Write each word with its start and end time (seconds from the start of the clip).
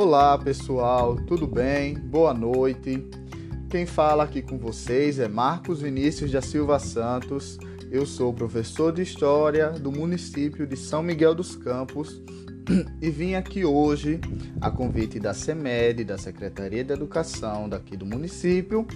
Olá 0.00 0.38
pessoal, 0.38 1.16
tudo 1.16 1.44
bem? 1.44 1.94
Boa 1.94 2.32
noite. 2.32 3.04
Quem 3.68 3.84
fala 3.84 4.22
aqui 4.22 4.40
com 4.40 4.56
vocês 4.56 5.18
é 5.18 5.26
Marcos 5.26 5.82
Vinícius 5.82 6.30
da 6.30 6.40
Silva 6.40 6.78
Santos. 6.78 7.58
Eu 7.90 8.06
sou 8.06 8.32
professor 8.32 8.92
de 8.92 9.02
História 9.02 9.70
do 9.70 9.90
município 9.90 10.68
de 10.68 10.76
São 10.76 11.02
Miguel 11.02 11.34
dos 11.34 11.56
Campos 11.56 12.22
e 13.02 13.10
vim 13.10 13.34
aqui 13.34 13.64
hoje, 13.64 14.20
a 14.60 14.70
convite 14.70 15.18
da 15.18 15.34
SEMED, 15.34 16.04
da 16.04 16.16
Secretaria 16.16 16.84
de 16.84 16.92
Educação 16.92 17.68
daqui 17.68 17.96
do 17.96 18.06
município, 18.06 18.86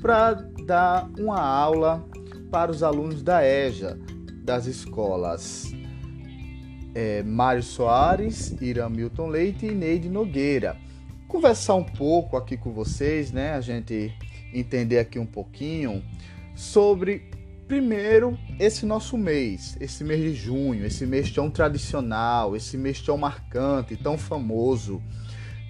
para 0.00 0.32
dar 0.64 1.10
uma 1.18 1.42
aula 1.42 2.08
para 2.50 2.70
os 2.70 2.82
alunos 2.82 3.22
da 3.22 3.46
EJA, 3.46 3.98
das 4.42 4.64
escolas 4.64 5.74
é, 6.98 7.22
Mário 7.22 7.62
Soares, 7.62 8.60
Irã 8.60 8.88
Milton 8.88 9.28
Leite 9.28 9.66
e 9.66 9.70
Neide 9.70 10.08
Nogueira. 10.08 10.76
Conversar 11.28 11.76
um 11.76 11.84
pouco 11.84 12.36
aqui 12.36 12.56
com 12.56 12.72
vocês, 12.72 13.30
né? 13.30 13.52
A 13.52 13.60
gente 13.60 14.12
entender 14.52 14.98
aqui 14.98 15.16
um 15.16 15.26
pouquinho 15.26 16.02
sobre, 16.56 17.30
primeiro, 17.68 18.36
esse 18.58 18.84
nosso 18.84 19.16
mês, 19.16 19.76
esse 19.80 20.02
mês 20.02 20.20
de 20.20 20.34
junho, 20.34 20.84
esse 20.84 21.06
mês 21.06 21.30
tão 21.30 21.48
tradicional, 21.48 22.56
esse 22.56 22.76
mês 22.76 23.00
tão 23.00 23.16
marcante, 23.16 23.96
tão 23.96 24.18
famoso. 24.18 25.00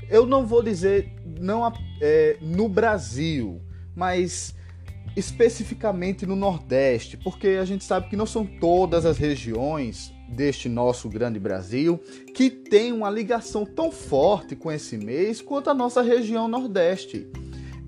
Eu 0.08 0.24
não 0.24 0.46
vou 0.46 0.62
dizer 0.62 1.12
não 1.38 1.70
é, 2.00 2.38
no 2.40 2.70
Brasil, 2.70 3.60
mas 3.94 4.54
especificamente 5.14 6.24
no 6.24 6.36
Nordeste, 6.36 7.18
porque 7.18 7.48
a 7.60 7.66
gente 7.66 7.84
sabe 7.84 8.08
que 8.08 8.16
não 8.16 8.24
são 8.24 8.46
todas 8.46 9.04
as 9.04 9.18
regiões 9.18 10.16
deste 10.28 10.68
nosso 10.68 11.08
grande 11.08 11.38
Brasil 11.38 12.00
que 12.34 12.50
tem 12.50 12.92
uma 12.92 13.10
ligação 13.10 13.64
tão 13.64 13.90
forte 13.90 14.54
com 14.54 14.70
esse 14.70 14.96
mês 14.96 15.40
quanto 15.40 15.70
a 15.70 15.74
nossa 15.74 16.02
região 16.02 16.46
Nordeste. 16.46 17.26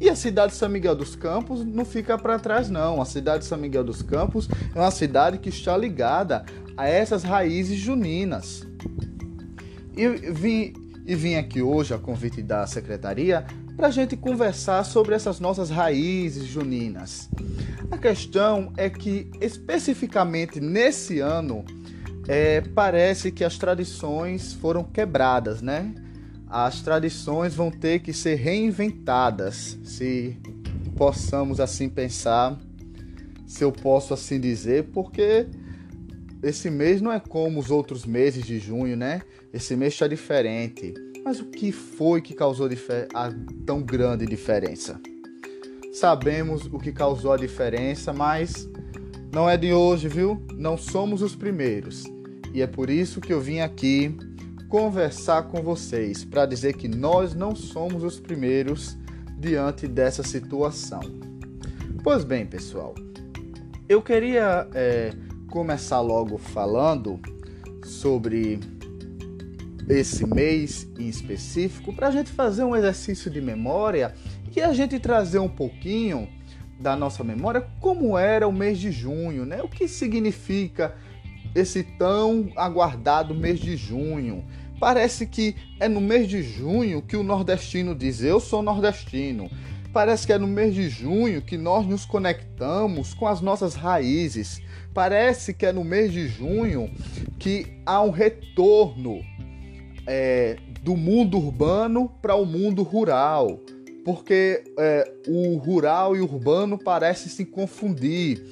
E 0.00 0.08
a 0.08 0.16
cidade 0.16 0.52
de 0.52 0.58
São 0.58 0.68
Miguel 0.68 0.96
dos 0.96 1.14
Campos 1.14 1.62
não 1.62 1.84
fica 1.84 2.16
para 2.16 2.38
trás, 2.38 2.70
não. 2.70 3.02
A 3.02 3.04
cidade 3.04 3.40
de 3.40 3.44
São 3.44 3.58
Miguel 3.58 3.84
dos 3.84 4.00
Campos 4.00 4.48
é 4.74 4.78
uma 4.78 4.90
cidade 4.90 5.36
que 5.36 5.50
está 5.50 5.76
ligada 5.76 6.46
a 6.74 6.88
essas 6.88 7.22
raízes 7.22 7.78
juninas. 7.78 8.66
E 9.94 10.08
vim, 10.08 10.72
e 11.06 11.14
vim 11.14 11.34
aqui 11.34 11.60
hoje, 11.60 11.92
a 11.92 11.98
convite 11.98 12.42
da 12.42 12.66
secretaria, 12.66 13.44
para 13.76 13.88
a 13.88 13.90
gente 13.90 14.16
conversar 14.16 14.84
sobre 14.84 15.14
essas 15.14 15.38
nossas 15.38 15.68
raízes 15.68 16.46
juninas. 16.46 17.28
A 17.90 17.98
questão 17.98 18.72
é 18.78 18.88
que, 18.88 19.30
especificamente 19.38 20.60
nesse 20.60 21.20
ano, 21.20 21.62
é, 22.32 22.60
parece 22.60 23.32
que 23.32 23.42
as 23.42 23.58
tradições 23.58 24.52
foram 24.52 24.84
quebradas, 24.84 25.60
né? 25.60 25.92
As 26.46 26.80
tradições 26.80 27.56
vão 27.56 27.72
ter 27.72 27.98
que 27.98 28.12
ser 28.12 28.36
reinventadas, 28.36 29.76
se 29.82 30.36
possamos 30.96 31.58
assim 31.58 31.88
pensar, 31.88 32.56
se 33.48 33.64
eu 33.64 33.72
posso 33.72 34.14
assim 34.14 34.38
dizer, 34.38 34.90
porque 34.92 35.48
esse 36.40 36.70
mês 36.70 37.00
não 37.00 37.10
é 37.10 37.18
como 37.18 37.58
os 37.58 37.68
outros 37.68 38.06
meses 38.06 38.44
de 38.44 38.60
junho, 38.60 38.96
né? 38.96 39.22
Esse 39.52 39.74
mês 39.74 39.94
está 39.94 40.06
diferente. 40.06 40.94
Mas 41.24 41.40
o 41.40 41.46
que 41.46 41.72
foi 41.72 42.22
que 42.22 42.32
causou 42.32 42.68
a 43.12 43.30
tão 43.66 43.82
grande 43.82 44.24
diferença? 44.24 45.00
Sabemos 45.92 46.66
o 46.66 46.78
que 46.78 46.92
causou 46.92 47.32
a 47.32 47.36
diferença, 47.36 48.12
mas 48.12 48.70
não 49.32 49.50
é 49.50 49.56
de 49.56 49.72
hoje, 49.72 50.06
viu? 50.06 50.40
Não 50.56 50.78
somos 50.78 51.22
os 51.22 51.34
primeiros. 51.34 52.04
E 52.52 52.62
é 52.62 52.66
por 52.66 52.90
isso 52.90 53.20
que 53.20 53.32
eu 53.32 53.40
vim 53.40 53.60
aqui 53.60 54.14
conversar 54.68 55.44
com 55.44 55.62
vocês 55.62 56.24
para 56.24 56.46
dizer 56.46 56.74
que 56.74 56.88
nós 56.88 57.34
não 57.34 57.54
somos 57.54 58.04
os 58.04 58.20
primeiros 58.20 58.96
diante 59.38 59.86
dessa 59.88 60.22
situação. 60.22 61.00
Pois 62.02 62.24
bem, 62.24 62.46
pessoal, 62.46 62.94
eu 63.88 64.00
queria 64.00 64.68
é, 64.74 65.12
começar 65.48 66.00
logo 66.00 66.38
falando 66.38 67.20
sobre 67.84 68.60
esse 69.88 70.24
mês 70.26 70.88
em 70.98 71.08
específico 71.08 71.92
para 71.92 72.08
a 72.08 72.10
gente 72.10 72.30
fazer 72.30 72.62
um 72.62 72.76
exercício 72.76 73.30
de 73.30 73.40
memória 73.40 74.14
e 74.54 74.60
a 74.60 74.72
gente 74.72 74.98
trazer 75.00 75.40
um 75.40 75.48
pouquinho 75.48 76.28
da 76.78 76.96
nossa 76.96 77.22
memória 77.22 77.66
como 77.80 78.16
era 78.16 78.46
o 78.46 78.52
mês 78.52 78.78
de 78.78 78.90
junho, 78.90 79.44
né? 79.44 79.62
O 79.62 79.68
que 79.68 79.86
significa 79.86 80.94
esse 81.54 81.82
tão 81.82 82.50
aguardado 82.56 83.34
mês 83.34 83.58
de 83.60 83.76
junho. 83.76 84.44
Parece 84.78 85.26
que 85.26 85.54
é 85.78 85.88
no 85.88 86.00
mês 86.00 86.28
de 86.28 86.42
junho 86.42 87.02
que 87.02 87.16
o 87.16 87.22
nordestino 87.22 87.94
diz: 87.94 88.22
Eu 88.22 88.40
sou 88.40 88.62
nordestino. 88.62 89.50
Parece 89.92 90.24
que 90.24 90.32
é 90.32 90.38
no 90.38 90.46
mês 90.46 90.74
de 90.74 90.88
junho 90.88 91.42
que 91.42 91.58
nós 91.58 91.84
nos 91.84 92.04
conectamos 92.04 93.12
com 93.12 93.26
as 93.26 93.40
nossas 93.40 93.74
raízes. 93.74 94.62
Parece 94.94 95.52
que 95.52 95.66
é 95.66 95.72
no 95.72 95.82
mês 95.82 96.12
de 96.12 96.28
junho 96.28 96.90
que 97.38 97.66
há 97.84 98.00
um 98.00 98.10
retorno 98.10 99.20
é, 100.06 100.56
do 100.82 100.96
mundo 100.96 101.38
urbano 101.38 102.08
para 102.22 102.36
o 102.36 102.46
mundo 102.46 102.82
rural. 102.82 103.60
Porque 104.04 104.62
é, 104.78 105.12
o 105.26 105.56
rural 105.56 106.16
e 106.16 106.20
o 106.20 106.24
urbano 106.24 106.78
parecem 106.78 107.28
se 107.28 107.44
confundir 107.44 108.42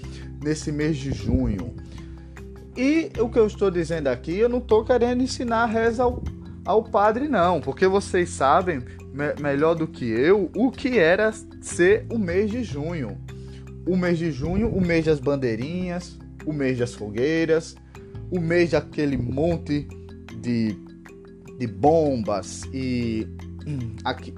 nesse 0.42 0.72
mês 0.72 0.96
de 0.96 1.12
junho. 1.12 1.74
E 2.78 3.10
o 3.18 3.28
que 3.28 3.40
eu 3.40 3.48
estou 3.48 3.72
dizendo 3.72 4.06
aqui, 4.06 4.38
eu 4.38 4.48
não 4.48 4.58
estou 4.58 4.84
querendo 4.84 5.20
ensinar 5.20 5.64
a 5.64 5.66
reza 5.66 6.04
ao, 6.04 6.22
ao 6.64 6.84
padre, 6.84 7.26
não, 7.26 7.60
porque 7.60 7.88
vocês 7.88 8.30
sabem 8.30 8.78
me 9.12 9.34
melhor 9.42 9.74
do 9.74 9.88
que 9.88 10.04
eu 10.04 10.48
o 10.54 10.70
que 10.70 10.96
era 10.96 11.32
ser 11.60 12.06
o 12.08 12.16
mês 12.16 12.52
de 12.52 12.62
junho. 12.62 13.18
O 13.84 13.96
mês 13.96 14.16
de 14.16 14.30
junho, 14.30 14.68
o 14.68 14.80
mês 14.80 15.04
das 15.04 15.18
bandeirinhas, 15.18 16.16
o 16.46 16.52
mês 16.52 16.78
das 16.78 16.94
fogueiras, 16.94 17.74
o 18.30 18.38
mês 18.38 18.70
daquele 18.70 19.16
monte 19.16 19.88
de, 20.40 20.76
de 21.58 21.66
bombas 21.66 22.62
e, 22.72 23.26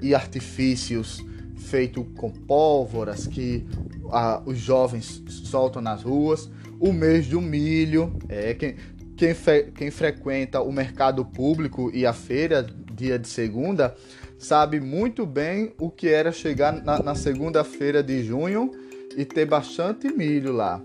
e 0.01 0.15
artifícios 0.15 1.23
feito 1.57 2.03
com 2.15 2.31
pólvoras 2.31 3.27
que 3.27 3.67
ah, 4.11 4.41
os 4.47 4.57
jovens 4.57 5.23
soltam 5.27 5.79
nas 5.79 6.01
ruas 6.01 6.49
o 6.81 6.91
mês 6.91 7.27
do 7.27 7.39
milho. 7.39 8.11
É, 8.27 8.55
quem, 8.55 8.75
quem, 9.15 9.35
quem 9.75 9.91
frequenta 9.91 10.61
o 10.61 10.71
mercado 10.71 11.23
público 11.23 11.91
e 11.93 12.05
a 12.05 12.11
feira, 12.11 12.65
dia 12.93 13.19
de 13.19 13.27
segunda, 13.27 13.95
sabe 14.39 14.79
muito 14.79 15.25
bem 15.25 15.73
o 15.79 15.89
que 15.91 16.09
era 16.09 16.31
chegar 16.31 16.73
na, 16.83 17.01
na 17.01 17.15
segunda-feira 17.15 18.01
de 18.01 18.23
junho 18.23 18.71
e 19.15 19.23
ter 19.23 19.45
bastante 19.45 20.11
milho 20.11 20.51
lá. 20.51 20.81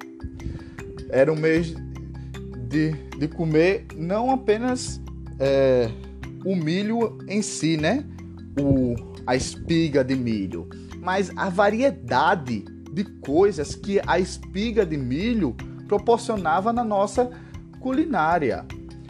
Era 1.08 1.32
um 1.32 1.36
mês 1.36 1.74
de, 2.68 2.92
de 3.18 3.26
comer 3.26 3.86
não 3.96 4.30
apenas 4.30 5.00
é, 5.38 5.88
o 6.44 6.54
milho 6.54 7.16
em 7.26 7.40
si, 7.40 7.78
né? 7.78 8.04
O, 8.60 8.94
a 9.26 9.34
espiga 9.34 10.04
de 10.04 10.14
milho, 10.14 10.68
mas 11.00 11.30
a 11.36 11.48
variedade 11.48 12.64
de 12.92 13.04
coisas 13.20 13.74
que 13.74 14.00
a 14.06 14.18
espiga 14.18 14.84
de 14.86 14.96
milho 14.96 15.54
proporcionava 15.86 16.72
na 16.72 16.84
nossa 16.84 17.30
culinária, 17.80 18.64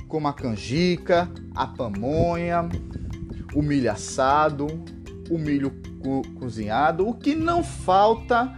como 0.09 0.29
a 0.29 0.33
canjica, 0.33 1.31
a 1.55 1.67
pamonha, 1.67 2.69
o 3.55 3.63
milho 3.63 3.91
assado, 3.91 4.67
o 5.31 5.39
milho 5.39 5.71
co 6.03 6.23
cozinhado. 6.39 7.09
O 7.09 7.15
que 7.15 7.35
não 7.35 7.65
falta 7.65 8.55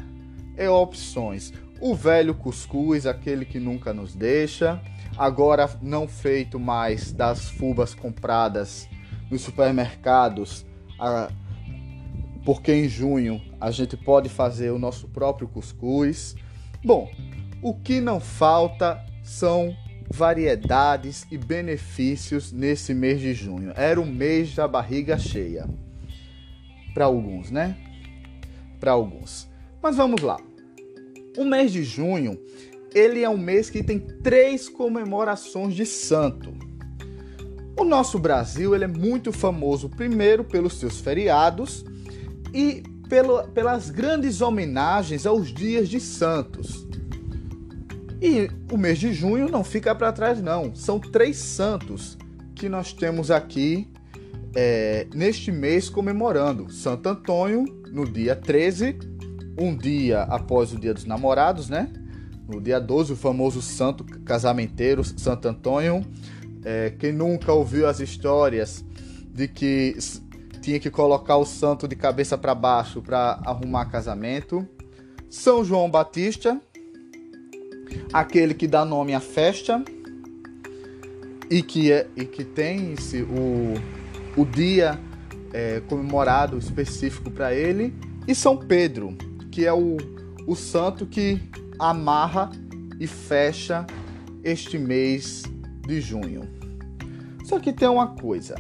é 0.56 0.68
opções. 0.68 1.52
O 1.80 1.94
velho 1.94 2.34
cuscuz, 2.34 3.06
aquele 3.06 3.44
que 3.44 3.60
nunca 3.60 3.94
nos 3.94 4.14
deixa, 4.14 4.80
agora 5.16 5.71
não 5.80 6.09
feito 6.09 6.59
mais 6.59 7.12
das 7.12 7.48
fubas 7.48 7.94
compradas 7.94 8.88
nos 9.30 9.42
supermercados, 9.42 10.66
porque 12.44 12.72
em 12.72 12.88
junho 12.88 13.41
a 13.60 13.71
gente 13.71 13.97
pode 13.97 14.28
fazer 14.28 14.71
o 14.71 14.78
nosso 14.78 15.06
próprio 15.09 15.47
cuscuz. 15.47 16.34
Bom, 16.84 17.09
o 17.63 17.75
que 17.75 18.01
não 18.01 18.21
falta 18.21 19.01
são 19.22 19.77
variedades 20.10 21.27
e 21.31 21.37
benefícios 21.37 22.53
nesse 22.53 22.95
mês 22.95 23.21
de 23.21 23.34
junho. 23.34 23.72
Era 23.77 24.01
o 24.01 24.07
mês 24.07 24.55
da 24.55 24.66
barriga 24.66 25.19
cheia. 25.19 25.69
Para 26.95 27.05
alguns, 27.05 27.51
né? 27.51 27.77
Para 28.81 28.93
alguns. 28.93 29.49
Mas 29.83 29.97
vamos 29.97 30.22
lá. 30.22 30.39
O 31.37 31.45
mês 31.45 31.72
de 31.72 31.84
junho, 31.84 32.41
ele 32.95 33.22
é 33.22 33.28
um 33.28 33.37
mês 33.37 33.71
que 33.71 33.83
tem 33.83 33.99
três 33.99 34.69
comemorações 34.69 35.75
de 35.75 35.84
santo. 35.84 36.53
O 37.77 37.84
nosso 37.84 38.19
Brasil 38.19 38.75
ele 38.75 38.84
é 38.84 38.89
muito 38.89 39.31
famoso, 39.31 39.89
primeiro, 39.89 40.43
pelos 40.43 40.75
seus 40.81 40.99
feriados 40.99 41.84
e 42.53 42.83
pelo, 43.09 43.47
pelas 43.49 43.91
grandes 43.91 44.41
homenagens 44.41 45.27
aos 45.27 45.53
dias 45.53 45.89
de 45.89 46.01
santos. 46.01 46.87
E 48.20 48.50
o 48.72 48.76
mês 48.76 48.98
de 48.98 49.12
junho 49.12 49.48
não 49.48 49.62
fica 49.62 49.94
para 49.94 50.12
trás, 50.12 50.42
não. 50.42 50.74
São 50.74 50.98
três 50.98 51.36
santos 51.36 52.18
que 52.54 52.68
nós 52.68 52.92
temos 52.92 53.30
aqui 53.30 53.88
é, 54.54 55.06
neste 55.15 55.53
mês 55.53 55.88
comemorando 55.88 56.72
Santo 56.72 57.09
Antônio 57.09 57.65
no 57.92 58.04
dia 58.04 58.34
13, 58.34 58.98
um 59.59 59.76
dia 59.76 60.22
após 60.22 60.72
o 60.72 60.78
Dia 60.78 60.92
dos 60.92 61.04
Namorados, 61.04 61.68
né? 61.68 61.92
No 62.48 62.60
dia 62.60 62.80
12, 62.80 63.12
o 63.12 63.16
famoso 63.16 63.62
santo 63.62 64.04
casamenteiro 64.24 65.04
Santo 65.04 65.47
Antônio. 65.48 66.04
É, 66.64 66.91
quem 66.98 67.12
nunca 67.12 67.53
ouviu 67.53 67.86
as 67.86 68.00
histórias 68.00 68.84
de 69.28 69.47
que 69.47 69.97
tinha 70.60 70.80
que 70.80 70.91
colocar 70.91 71.36
o 71.36 71.44
santo 71.44 71.86
de 71.86 71.94
cabeça 71.94 72.36
para 72.36 72.54
baixo 72.54 73.00
para 73.00 73.41
arrumar 73.44 73.86
casamento? 73.86 74.66
São 75.30 75.62
João 75.62 75.91
Batista, 75.91 76.60
aquele 78.12 78.54
que 78.54 78.66
dá 78.66 78.84
nome 78.84 79.14
à 79.14 79.20
festa 79.20 79.82
e 81.50 81.62
que, 81.62 81.92
é, 81.92 82.06
e 82.16 82.24
que 82.24 82.44
tem 82.44 82.92
esse, 82.92 83.22
o, 83.22 83.74
o 84.36 84.44
dia 84.44 84.98
é, 85.52 85.80
comemorado 85.88 86.58
específico 86.58 87.30
para 87.30 87.54
ele, 87.54 87.94
e 88.26 88.34
São 88.34 88.56
Pedro, 88.56 89.16
que 89.50 89.64
é 89.64 89.72
o, 89.72 89.96
o 90.46 90.54
santo 90.54 91.06
que 91.06 91.40
amarra 91.78 92.50
e 93.00 93.06
fecha 93.06 93.86
este 94.44 94.78
mês 94.78 95.44
de 95.86 96.00
junho. 96.00 96.42
Só 97.44 97.58
que 97.58 97.72
tem 97.72 97.88
uma 97.88 98.08
coisa: 98.08 98.54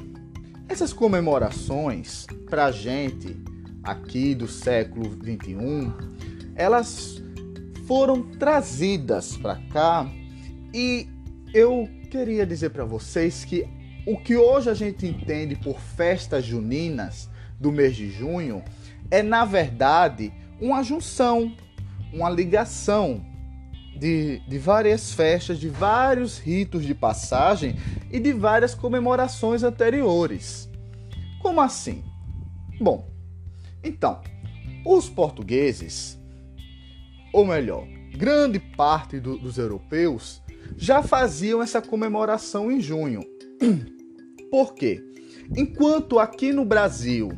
essas 0.68 0.92
comemorações, 0.92 2.26
para 2.48 2.70
gente 2.70 3.36
aqui 3.82 4.34
do 4.34 4.48
século 4.48 5.10
21, 5.10 5.92
elas 6.54 7.22
foram 7.88 8.22
trazidas 8.22 9.34
para 9.38 9.56
cá 9.70 10.06
e 10.74 11.08
eu 11.54 11.88
queria 12.10 12.44
dizer 12.44 12.68
para 12.68 12.84
vocês 12.84 13.46
que 13.46 13.66
o 14.06 14.18
que 14.18 14.36
hoje 14.36 14.68
a 14.68 14.74
gente 14.74 15.06
entende 15.06 15.56
por 15.56 15.80
festas 15.80 16.44
juninas 16.44 17.30
do 17.58 17.72
mês 17.72 17.96
de 17.96 18.10
junho 18.10 18.62
é, 19.10 19.22
na 19.22 19.46
verdade, 19.46 20.30
uma 20.60 20.82
junção, 20.82 21.56
uma 22.12 22.28
ligação 22.28 23.24
de, 23.98 24.40
de 24.46 24.58
várias 24.58 25.10
festas, 25.14 25.58
de 25.58 25.70
vários 25.70 26.38
ritos 26.38 26.84
de 26.84 26.94
passagem 26.94 27.74
e 28.12 28.20
de 28.20 28.34
várias 28.34 28.74
comemorações 28.74 29.62
anteriores. 29.62 30.68
Como 31.40 31.58
assim? 31.58 32.04
Bom, 32.78 33.08
então, 33.82 34.20
os 34.84 35.08
portugueses, 35.08 36.17
ou 37.32 37.46
melhor, 37.46 37.86
grande 38.16 38.58
parte 38.58 39.20
do, 39.20 39.38
dos 39.38 39.58
europeus, 39.58 40.42
já 40.76 41.02
faziam 41.02 41.62
essa 41.62 41.80
comemoração 41.80 42.70
em 42.70 42.80
junho. 42.80 43.22
Por 44.50 44.74
quê? 44.74 45.02
Enquanto 45.56 46.18
aqui 46.18 46.52
no 46.52 46.64
Brasil 46.64 47.30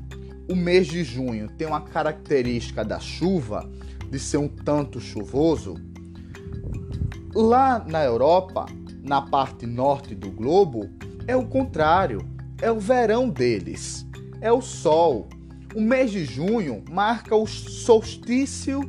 o 0.49 0.57
mês 0.57 0.89
de 0.89 1.05
junho 1.05 1.49
tem 1.57 1.67
uma 1.67 1.81
característica 1.81 2.85
da 2.85 2.99
chuva, 2.99 3.71
de 4.11 4.19
ser 4.19 4.39
um 4.39 4.49
tanto 4.49 5.01
chuvoso, 5.01 5.77
lá 7.33 7.85
na 7.87 8.03
Europa, 8.03 8.67
na 9.03 9.23
parte 9.23 9.65
norte 9.67 10.15
do 10.15 10.31
globo, 10.31 10.91
é 11.29 11.37
o 11.37 11.47
contrário, 11.47 12.21
é 12.61 12.71
o 12.71 12.81
verão 12.81 13.29
deles, 13.29 14.05
é 14.41 14.51
o 14.51 14.61
sol. 14.61 15.29
O 15.75 15.81
mês 15.81 16.11
de 16.11 16.25
junho 16.25 16.83
marca 16.91 17.37
o 17.37 17.47
solstício 17.47 18.81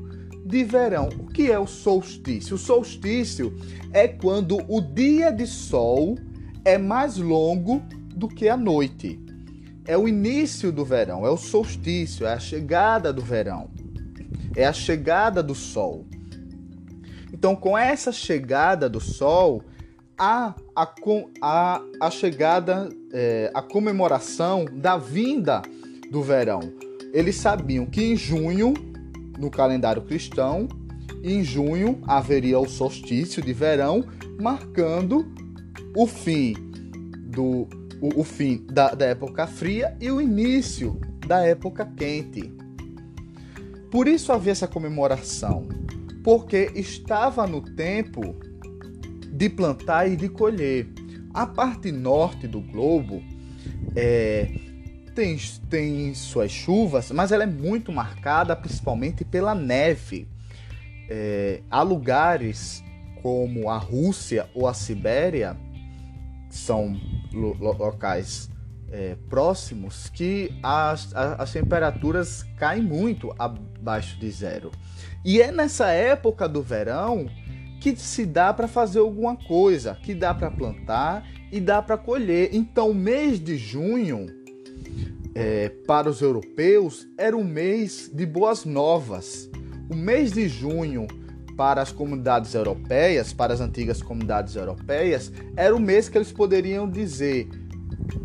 de 0.51 0.65
verão. 0.65 1.07
O 1.17 1.27
que 1.27 1.49
é 1.49 1.57
o 1.57 1.65
solstício? 1.65 2.55
O 2.55 2.59
solstício 2.59 3.57
é 3.93 4.07
quando 4.07 4.57
o 4.67 4.81
dia 4.81 5.31
de 5.31 5.47
sol 5.47 6.17
é 6.65 6.77
mais 6.77 7.17
longo 7.17 7.81
do 8.13 8.27
que 8.27 8.49
a 8.49 8.57
noite. 8.57 9.19
É 9.87 9.97
o 9.97 10.07
início 10.07 10.71
do 10.71 10.83
verão, 10.83 11.25
é 11.25 11.29
o 11.29 11.37
solstício, 11.37 12.27
é 12.27 12.33
a 12.33 12.39
chegada 12.39 13.11
do 13.11 13.21
verão, 13.21 13.71
é 14.55 14.65
a 14.67 14.73
chegada 14.73 15.41
do 15.41 15.55
sol. 15.55 16.05
Então, 17.33 17.55
com 17.55 17.75
essa 17.77 18.11
chegada 18.11 18.87
do 18.89 18.99
sol, 18.99 19.63
há 20.17 20.53
a, 20.75 20.93
a, 21.41 21.81
a 21.99 22.11
chegada, 22.11 22.89
é, 23.11 23.49
a 23.55 23.61
comemoração 23.61 24.65
da 24.65 24.97
vinda 24.97 25.61
do 26.11 26.21
verão. 26.21 26.59
Eles 27.13 27.37
sabiam 27.37 27.85
que 27.85 28.03
em 28.03 28.15
junho, 28.15 28.73
no 29.41 29.49
calendário 29.49 30.03
cristão, 30.03 30.67
em 31.23 31.43
junho 31.43 31.99
haveria 32.07 32.59
o 32.59 32.69
solstício 32.69 33.41
de 33.41 33.51
verão, 33.51 34.05
marcando 34.39 35.25
o 35.95 36.07
fim 36.07 36.53
do 37.25 37.67
o, 37.99 38.21
o 38.21 38.23
fim 38.23 38.65
da, 38.71 38.95
da 38.95 39.05
época 39.05 39.45
fria 39.45 39.95
e 39.99 40.09
o 40.09 40.21
início 40.21 40.99
da 41.27 41.45
época 41.45 41.85
quente. 41.85 42.51
Por 43.91 44.07
isso 44.07 44.31
havia 44.31 44.51
essa 44.51 44.67
comemoração, 44.67 45.67
porque 46.23 46.71
estava 46.75 47.45
no 47.45 47.61
tempo 47.61 48.35
de 49.31 49.49
plantar 49.49 50.07
e 50.07 50.15
de 50.15 50.29
colher. 50.29 50.87
A 51.33 51.45
parte 51.45 51.91
norte 51.91 52.47
do 52.47 52.59
globo 52.59 53.21
é, 53.95 54.51
tem, 55.13 55.37
tem 55.69 56.13
suas 56.13 56.51
chuvas, 56.51 57.11
mas 57.11 57.31
ela 57.31 57.43
é 57.43 57.47
muito 57.47 57.91
marcada 57.91 58.55
principalmente 58.55 59.23
pela 59.23 59.53
neve. 59.53 60.27
É, 61.09 61.61
há 61.69 61.81
lugares 61.81 62.83
como 63.21 63.69
a 63.69 63.77
Rússia 63.77 64.49
ou 64.55 64.67
a 64.67 64.73
Sibéria 64.73 65.57
são 66.49 66.99
lo 67.31 67.53
locais 67.53 68.49
é, 68.91 69.15
próximos 69.29 70.09
que 70.09 70.51
as, 70.61 71.13
as 71.15 71.51
temperaturas 71.51 72.43
caem 72.57 72.83
muito 72.83 73.33
abaixo 73.39 74.19
de 74.19 74.29
zero. 74.29 74.71
E 75.23 75.41
é 75.41 75.51
nessa 75.51 75.89
época 75.91 76.47
do 76.47 76.61
verão 76.61 77.29
que 77.79 77.95
se 77.95 78.25
dá 78.25 78.53
para 78.53 78.67
fazer 78.67 78.99
alguma 78.99 79.35
coisa, 79.35 79.95
que 79.95 80.13
dá 80.13 80.33
para 80.33 80.51
plantar 80.51 81.27
e 81.51 81.59
dá 81.59 81.81
para 81.81 81.97
colher. 81.97 82.49
Então, 82.53 82.93
mês 82.93 83.39
de 83.39 83.57
junho, 83.57 84.40
é, 85.33 85.69
para 85.87 86.09
os 86.09 86.21
europeus, 86.21 87.07
era 87.17 87.35
um 87.35 87.43
mês 87.43 88.09
de 88.13 88.25
boas 88.25 88.65
novas. 88.65 89.49
O 89.89 89.95
mês 89.95 90.31
de 90.31 90.47
junho 90.47 91.07
para 91.55 91.81
as 91.81 91.91
comunidades 91.91 92.53
europeias, 92.53 93.33
para 93.33 93.53
as 93.53 93.61
antigas 93.61 94.01
comunidades 94.01 94.55
europeias, 94.55 95.31
era 95.55 95.75
o 95.75 95.79
mês 95.79 96.09
que 96.09 96.17
eles 96.17 96.31
poderiam 96.31 96.89
dizer: 96.89 97.49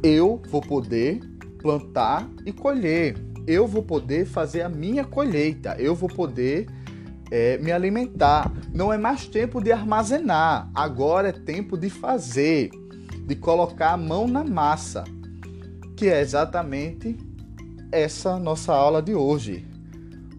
eu 0.02 0.40
vou 0.48 0.60
poder 0.60 1.20
plantar 1.58 2.28
e 2.44 2.52
colher, 2.52 3.16
eu 3.46 3.66
vou 3.66 3.82
poder 3.82 4.26
fazer 4.26 4.62
a 4.62 4.68
minha 4.68 5.04
colheita, 5.04 5.76
eu 5.78 5.94
vou 5.94 6.08
poder 6.08 6.66
é, 7.30 7.58
me 7.58 7.72
alimentar. 7.72 8.52
Não 8.72 8.92
é 8.92 8.98
mais 8.98 9.26
tempo 9.26 9.60
de 9.60 9.72
armazenar, 9.72 10.70
agora 10.74 11.28
é 11.28 11.32
tempo 11.32 11.76
de 11.76 11.90
fazer, 11.90 12.70
de 13.26 13.34
colocar 13.34 13.92
a 13.92 13.96
mão 13.96 14.26
na 14.26 14.44
massa, 14.44 15.04
que 15.96 16.08
é 16.08 16.20
exatamente 16.20 17.16
essa 17.90 18.38
nossa 18.38 18.72
aula 18.72 19.00
de 19.00 19.14
hoje. 19.14 19.66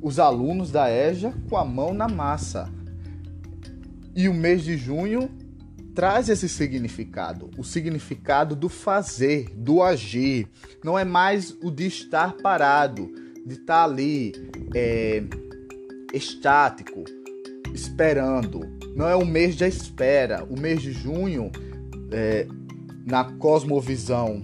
Os 0.02 0.20
alunos 0.20 0.72
da 0.72 0.92
EJA 0.92 1.34
com 1.50 1.58
a 1.58 1.66
mão 1.66 1.94
na 1.94 2.08
massa. 2.08 2.72
E 4.16 4.30
o 4.30 4.34
mês 4.34 4.64
de 4.64 4.78
junho 4.78 5.30
traz 5.96 6.30
esse 6.30 6.48
significado, 6.48 7.50
o 7.58 7.64
significado 7.64 8.56
do 8.56 8.70
fazer, 8.70 9.50
do 9.56 9.82
agir. 9.82 10.48
Não 10.84 10.98
é 10.98 11.04
mais 11.04 11.58
o 11.64 11.72
de 11.72 11.88
estar 11.88 12.34
parado, 12.34 13.12
de 13.46 13.56
estar 13.56 13.84
ali 13.84 14.34
é, 14.76 15.24
estático, 16.14 17.04
esperando. 17.74 18.62
Não 18.96 19.10
é 19.10 19.16
o 19.16 19.26
mês 19.26 19.56
da 19.56 19.68
espera. 19.68 20.44
O 20.44 20.60
mês 20.60 20.84
de 20.84 20.92
junho, 20.92 21.52
é, 22.12 22.48
na 23.06 23.24
cosmovisão 23.24 24.44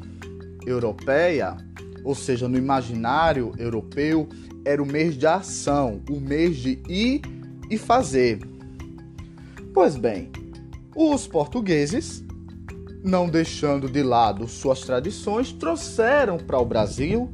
europeia, 0.66 1.58
ou 2.04 2.16
seja, 2.16 2.48
no 2.48 2.58
imaginário 2.58 3.54
europeu, 3.58 4.28
era 4.66 4.82
o 4.82 4.86
mês 4.86 5.18
de 5.18 5.28
ação, 5.28 6.02
o 6.10 6.20
mês 6.20 6.58
de 6.58 6.82
ir 6.88 7.22
e 7.70 7.78
fazer. 7.78 8.40
Pois 9.74 9.96
bem, 9.96 10.32
os 10.96 11.28
portugueses, 11.28 12.24
não 13.04 13.28
deixando 13.28 13.90
de 13.90 14.04
lado 14.04 14.48
suas 14.48 14.82
tradições, 14.82 15.52
trouxeram 15.52 16.38
para 16.38 16.60
o 16.60 16.66
Brasil 16.66 17.32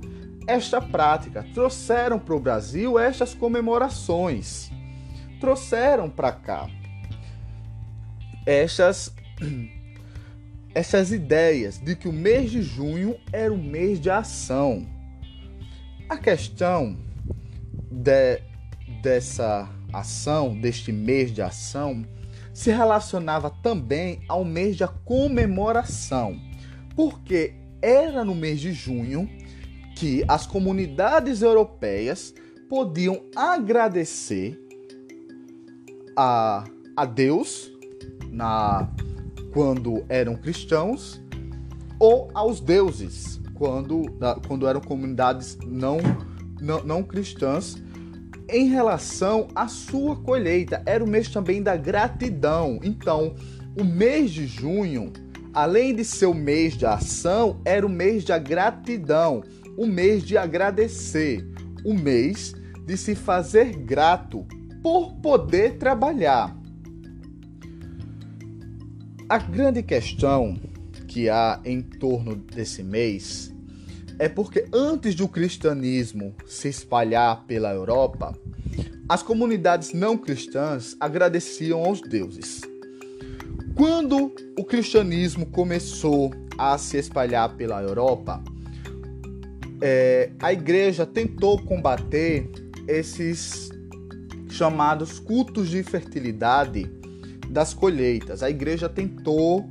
esta 0.48 0.81
prática, 0.81 1.45
trouxeram 1.53 2.17
para 2.17 2.36
o 2.36 2.39
Brasil 2.39 2.98
estas 2.98 3.33
comemorações, 3.33 4.71
trouxeram 5.39 6.09
para 6.09 6.31
cá 6.31 6.67
estas, 8.45 9.13
essas 10.79 11.12
ideias 11.12 11.77
de 11.77 11.93
que 11.93 12.07
o 12.07 12.13
mês 12.13 12.50
de 12.50 12.62
junho 12.62 13.17
era 13.33 13.53
o 13.53 13.57
mês 13.57 14.00
de 14.00 14.09
ação. 14.09 14.88
A 16.07 16.15
questão 16.15 16.98
de, 17.91 18.41
dessa 19.01 19.69
ação, 19.91 20.57
deste 20.57 20.93
mês 20.93 21.33
de 21.33 21.41
ação, 21.41 22.05
se 22.53 22.71
relacionava 22.71 23.50
também 23.50 24.21
ao 24.29 24.45
mês 24.45 24.77
da 24.77 24.88
comemoração, 24.88 26.39
porque 26.95 27.55
era 27.81 28.24
no 28.24 28.33
mês 28.33 28.62
de 28.62 28.71
junho 28.71 29.29
que 29.98 30.24
as 30.29 30.48
comunidades 30.48 31.41
europeias 31.41 32.33
podiam 32.69 33.21
agradecer 33.36 34.57
a, 36.15 36.63
a 36.95 37.05
Deus 37.05 37.69
na, 38.31 38.89
quando 39.51 40.03
eram 40.09 40.35
cristãos 40.35 41.21
ou 41.99 42.29
aos 42.33 42.59
deuses 42.59 43.39
quando, 43.59 44.05
quando 44.47 44.65
eram 44.65 44.79
comunidades 44.79 45.57
não, 45.65 45.97
não, 46.61 46.81
não 46.83 47.03
cristãs 47.03 47.77
em 48.47 48.69
relação 48.69 49.49
à 49.53 49.67
sua 49.67 50.15
colheita. 50.15 50.81
Era 50.85 51.03
o 51.03 51.07
mês 51.07 51.29
também 51.29 51.61
da 51.61 51.75
gratidão. 51.75 52.79
Então, 52.81 53.35
o 53.79 53.83
mês 53.83 54.31
de 54.31 54.47
junho, 54.47 55.11
além 55.53 55.93
de 55.93 56.03
ser 56.03 56.25
o 56.25 56.33
mês 56.33 56.75
de 56.75 56.85
ação, 56.85 57.61
era 57.65 57.85
o 57.85 57.89
mês 57.89 58.23
da 58.23 58.39
gratidão, 58.39 59.43
o 59.77 59.85
mês 59.85 60.23
de 60.23 60.37
agradecer, 60.37 61.45
o 61.85 61.93
mês 61.93 62.55
de 62.85 62.97
se 62.97 63.13
fazer 63.13 63.75
grato 63.75 64.47
por 64.81 65.13
poder 65.15 65.77
trabalhar. 65.77 66.57
A 69.29 69.38
grande 69.38 69.83
questão 69.83 70.59
que 71.07 71.29
há 71.29 71.62
em 71.63 71.83
torno 71.83 72.36
desse 72.36 72.81
mês 72.81 73.53
é 74.17 74.27
porque 74.27 74.65
antes 74.74 75.13
do 75.13 75.27
cristianismo 75.27 76.33
se 76.48 76.67
espalhar 76.67 77.45
pela 77.45 77.71
Europa, 77.71 78.36
as 79.07 79.21
comunidades 79.21 79.93
não 79.93 80.17
cristãs 80.17 80.98
agradeciam 81.00 81.86
aos 81.86 82.01
deuses. 82.01 82.62
Quando 83.75 84.33
o 84.57 84.63
cristianismo 84.63 85.45
começou 85.45 86.33
a 86.57 86.75
se 86.79 86.98
espalhar 86.98 87.55
pela 87.55 87.83
Europa, 87.83 88.43
é, 89.79 90.31
a 90.39 90.51
igreja 90.51 91.05
tentou 91.05 91.62
combater 91.62 92.50
esses 92.88 93.69
chamados 94.50 95.19
cultos 95.19 95.69
de 95.69 95.83
fertilidade 95.83 96.98
das 97.49 97.73
colheitas. 97.73 98.43
A 98.43 98.49
igreja 98.49 98.87
tentou 98.87 99.69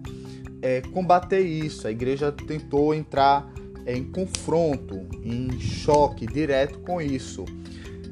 é, 0.61 0.81
combater 0.81 1.41
isso, 1.41 1.87
a 1.87 1.91
igreja 1.91 2.33
tentou 2.33 2.95
entrar 2.95 3.51
em 3.87 4.05
confronto, 4.05 5.07
em 5.23 5.59
choque 5.59 6.27
direto 6.27 6.81
com 6.81 7.01
isso. 7.01 7.45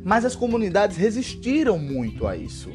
Mas 0.04 0.24
as 0.24 0.36
comunidades 0.36 0.96
resistiram 0.96 1.78
muito 1.78 2.26
a 2.26 2.36
isso. 2.36 2.70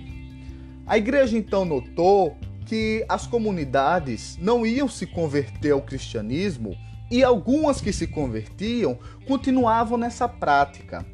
A 0.86 0.98
igreja 0.98 1.38
então 1.38 1.64
notou 1.64 2.38
que 2.66 3.04
as 3.08 3.26
comunidades 3.26 4.38
não 4.40 4.66
iam 4.66 4.88
se 4.88 5.06
converter 5.06 5.72
ao 5.72 5.82
cristianismo 5.82 6.76
e 7.10 7.24
algumas 7.24 7.82
que 7.82 7.92
se 7.92 8.08
convertiam 8.08 8.98
continuavam 9.28 9.98
nessa 9.98 10.28
prática, 10.28 11.06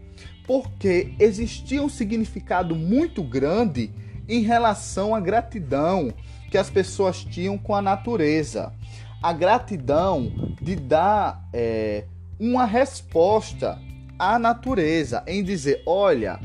porque 0.45 1.13
existia 1.19 1.81
um 1.81 1.89
significado 1.89 2.75
muito 2.75 3.23
grande 3.23 3.91
em 4.27 4.41
relação 4.41 5.15
à 5.15 5.19
gratidão 5.19 6.13
que 6.49 6.57
as 6.57 6.69
pessoas 6.69 7.23
tinham 7.23 7.57
com 7.57 7.75
a 7.75 7.81
natureza 7.81 8.71
a 9.21 9.33
gratidão 9.33 10.31
de 10.61 10.75
dar 10.75 11.47
é, 11.51 12.05
uma 12.39 12.65
resposta 12.65 13.79
à 14.17 14.37
natureza, 14.37 15.23
em 15.27 15.43
dizer: 15.43 15.81
olha, 15.85 16.39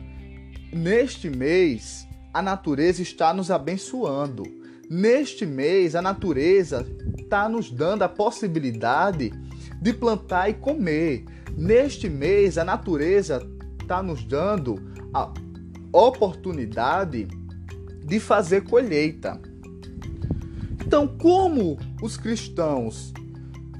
neste 0.72 1.28
mês 1.28 2.06
a 2.32 2.40
natureza 2.40 3.02
está 3.02 3.34
nos 3.34 3.50
abençoando. 3.50 4.42
Neste 4.88 5.46
mês, 5.46 5.94
a 5.94 6.02
natureza 6.02 6.86
está 7.16 7.48
nos 7.48 7.70
dando 7.70 8.02
a 8.02 8.08
possibilidade 8.08 9.32
de 9.80 9.92
plantar 9.92 10.50
e 10.50 10.54
comer. 10.54 11.24
Neste 11.56 12.10
mês, 12.10 12.58
a 12.58 12.64
natureza 12.64 13.46
está 13.80 14.02
nos 14.02 14.22
dando 14.24 14.76
a 15.14 15.32
oportunidade 15.92 17.26
de 18.04 18.20
fazer 18.20 18.62
colheita. 18.62 19.40
Então, 20.84 21.06
como 21.06 21.78
os 22.02 22.16
cristãos 22.16 23.12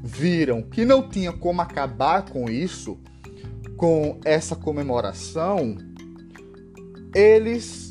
viram 0.03 0.63
que 0.63 0.85
não 0.85 1.09
tinha 1.09 1.33
como 1.33 1.61
acabar 1.61 2.25
com 2.25 2.49
isso, 2.49 2.99
com 3.77 4.19
essa 4.25 4.57
comemoração, 4.57 5.77
eles, 7.15 7.91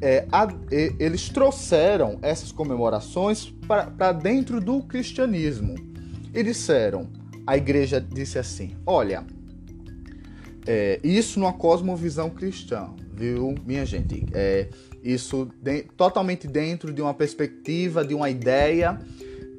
é, 0.00 0.26
a, 0.30 0.48
eles 0.70 1.28
trouxeram 1.28 2.18
essas 2.22 2.52
comemorações 2.52 3.52
para 3.66 4.12
dentro 4.12 4.60
do 4.60 4.82
cristianismo 4.82 5.74
e 6.32 6.42
disseram: 6.42 7.08
a 7.46 7.56
igreja 7.56 8.00
disse 8.00 8.38
assim, 8.38 8.76
olha, 8.86 9.26
é, 10.66 11.00
isso 11.02 11.38
numa 11.38 11.52
cosmovisão 11.52 12.30
cristã, 12.30 12.94
viu, 13.14 13.54
minha 13.64 13.86
gente? 13.86 14.26
É, 14.32 14.68
isso 15.02 15.48
de, 15.62 15.82
totalmente 15.96 16.46
dentro 16.46 16.92
de 16.92 17.00
uma 17.00 17.14
perspectiva, 17.14 18.04
de 18.04 18.14
uma 18.14 18.28
ideia, 18.28 18.98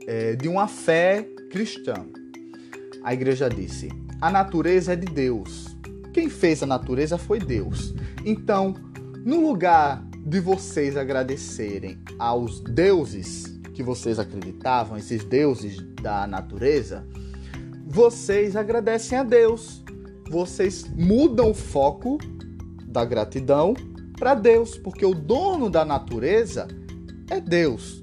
é, 0.05 0.35
de 0.35 0.47
uma 0.47 0.67
fé 0.67 1.27
cristã. 1.49 2.05
A 3.03 3.13
igreja 3.13 3.49
disse: 3.49 3.89
a 4.21 4.29
natureza 4.29 4.93
é 4.93 4.95
de 4.95 5.07
Deus. 5.07 5.75
Quem 6.13 6.29
fez 6.29 6.63
a 6.63 6.65
natureza 6.65 7.17
foi 7.17 7.39
Deus. 7.39 7.93
Então, 8.25 8.73
no 9.25 9.39
lugar 9.41 10.03
de 10.25 10.39
vocês 10.39 10.97
agradecerem 10.97 11.99
aos 12.17 12.59
deuses 12.61 13.59
que 13.73 13.83
vocês 13.83 14.17
acreditavam, 14.17 14.97
esses 14.97 15.23
deuses 15.23 15.81
da 16.01 16.25
natureza, 16.25 17.05
vocês 17.85 18.55
agradecem 18.55 19.17
a 19.17 19.23
Deus. 19.23 19.83
Vocês 20.29 20.85
mudam 20.95 21.51
o 21.51 21.53
foco 21.53 22.17
da 22.95 23.03
gratidão 23.03 23.73
para 24.17 24.33
Deus, 24.33 24.77
porque 24.77 25.05
o 25.05 25.13
dono 25.13 25.69
da 25.69 25.83
natureza 25.83 26.67
é 27.29 27.41
Deus. 27.41 28.01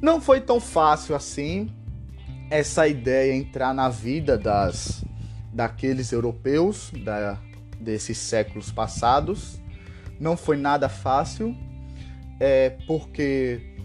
Não 0.00 0.20
foi 0.20 0.40
tão 0.40 0.58
fácil 0.58 1.14
assim 1.14 1.70
essa 2.50 2.88
ideia 2.88 3.34
entrar 3.34 3.74
na 3.74 3.90
vida 3.90 4.38
das 4.38 5.04
daqueles 5.52 6.12
europeus 6.12 6.90
da, 7.04 7.38
desses 7.78 8.16
séculos 8.16 8.70
passados. 8.70 9.60
Não 10.18 10.36
foi 10.36 10.56
nada 10.56 10.88
fácil, 10.88 11.54
é 12.40 12.70
porque 12.86 13.76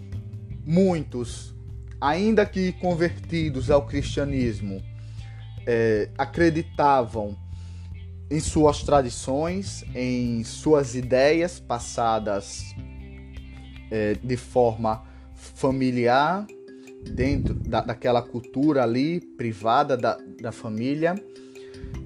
muitos, 0.64 1.54
ainda 2.00 2.46
que 2.46 2.72
convertidos 2.72 3.70
ao 3.70 3.86
cristianismo, 3.86 4.82
é, 5.66 6.08
acreditavam 6.16 7.36
em 8.30 8.40
suas 8.40 8.82
tradições, 8.82 9.84
em 9.94 10.42
suas 10.44 10.94
ideias 10.94 11.60
passadas 11.60 12.74
é, 13.90 14.14
de 14.14 14.36
forma 14.36 15.02
familiar, 15.34 16.46
dentro 17.04 17.54
da, 17.54 17.82
daquela 17.82 18.22
cultura 18.22 18.82
ali 18.82 19.20
privada 19.20 19.96
da, 19.96 20.16
da 20.40 20.50
família. 20.50 21.14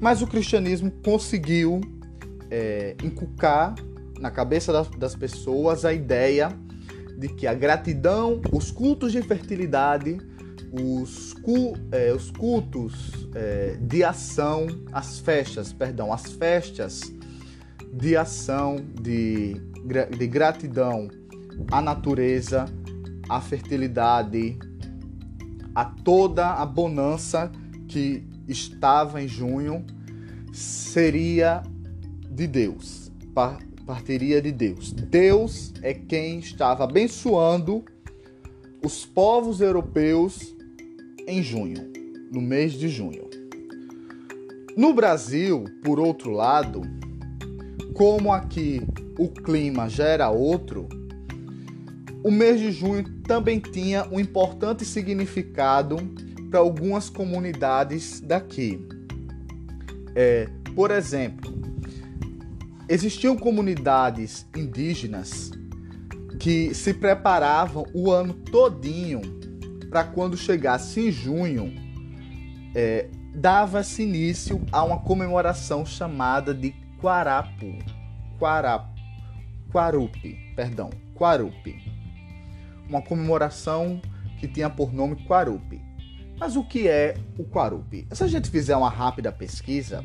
Mas 0.01 0.23
o 0.23 0.27
cristianismo 0.27 0.91
conseguiu 1.05 1.81
é, 2.51 2.97
inculcar 3.03 3.75
na 4.19 4.31
cabeça 4.31 4.73
das, 4.73 4.89
das 4.91 5.15
pessoas 5.15 5.85
a 5.85 5.93
ideia 5.93 6.51
de 7.17 7.29
que 7.29 7.47
a 7.47 7.55
gratidão, 7.55 8.41
os 8.53 8.71
cultos 8.71 9.13
de 9.13 9.23
fertilidade 9.23 10.19
os, 10.73 11.33
cu, 11.35 11.75
é, 11.93 12.13
os 12.13 12.31
cultos 12.31 13.29
é, 13.35 13.77
de 13.81 14.05
ação, 14.05 14.67
as 14.93 15.19
festas, 15.19 15.73
perdão, 15.73 16.13
as 16.13 16.33
festas 16.33 17.13
de 17.93 18.17
ação, 18.17 18.77
de, 19.01 19.55
de 20.17 20.27
gratidão 20.27 21.09
à 21.71 21.81
natureza, 21.81 22.67
à 23.29 23.41
fertilidade, 23.41 24.59
a 25.75 25.85
toda 25.85 26.55
a 26.55 26.67
bonança 26.67 27.51
que 27.87 28.25
estava 28.47 29.23
em 29.23 29.29
junho, 29.29 29.85
seria 30.53 31.63
de 32.31 32.47
Deus, 32.47 33.11
partiria 33.87 34.41
de 34.43 34.53
Deus. 34.53 34.93
Deus 34.93 35.73
é 35.83 35.95
quem 35.95 36.39
estava 36.39 36.85
abençoando 36.85 37.85
os 38.85 39.05
povos 39.05 39.61
europeus 39.61 40.55
em 41.29 41.43
junho, 41.43 41.93
no 42.33 42.41
mês 42.41 42.73
de 42.73 42.89
junho. 42.89 43.29
No 44.75 44.95
Brasil, 44.95 45.67
por 45.85 46.01
outro 46.01 46.31
lado, 46.31 46.81
como 47.93 48.33
aqui 48.33 48.81
o 49.19 49.29
clima 49.29 49.91
já 49.91 50.05
era 50.05 50.31
outro, 50.31 50.89
o 52.25 52.31
mês 52.31 52.59
de 52.59 52.73
junho 52.73 53.05
também 53.25 53.61
tinha 53.61 54.09
um 54.11 54.19
importante 54.19 54.87
significado 54.87 55.97
para 56.51 56.61
algumas 56.61 57.11
comunidades 57.11 58.21
daqui. 58.21 58.81
É, 60.15 60.49
por 60.75 60.91
exemplo, 60.91 61.53
existiam 62.89 63.37
comunidades 63.37 64.47
indígenas 64.57 65.51
que 66.41 66.73
se 66.73 66.95
preparavam 66.95 67.85
o 67.93 68.11
ano 68.11 68.33
todinho 68.33 69.38
para 69.91 70.05
quando 70.05 70.37
chegasse 70.37 71.09
em 71.09 71.11
junho, 71.11 71.73
é, 72.75 73.09
dava-se 73.35 74.03
início 74.03 74.61
a 74.71 74.85
uma 74.85 74.99
comemoração 75.01 75.85
chamada 75.85 76.55
de 76.55 76.75
Quarapu. 77.01 77.79
Quarapu. 78.39 78.99
Quarupi, 79.73 80.39
perdão, 80.57 80.91
Quarupi. 81.15 81.77
Uma 82.89 83.03
comemoração 83.03 84.01
que 84.39 84.49
tinha 84.49 84.71
por 84.71 84.93
nome 84.93 85.17
Quarupi. 85.27 85.81
Mas 86.39 86.57
o 86.57 86.65
que 86.65 86.89
é 86.89 87.17
o 87.37 87.45
Quarupi? 87.45 88.07
Se 88.13 88.25
a 88.25 88.27
gente 88.27 88.49
fizer 88.49 88.77
uma 88.77 88.89
rápida 88.89 89.31
pesquisa, 89.31 90.03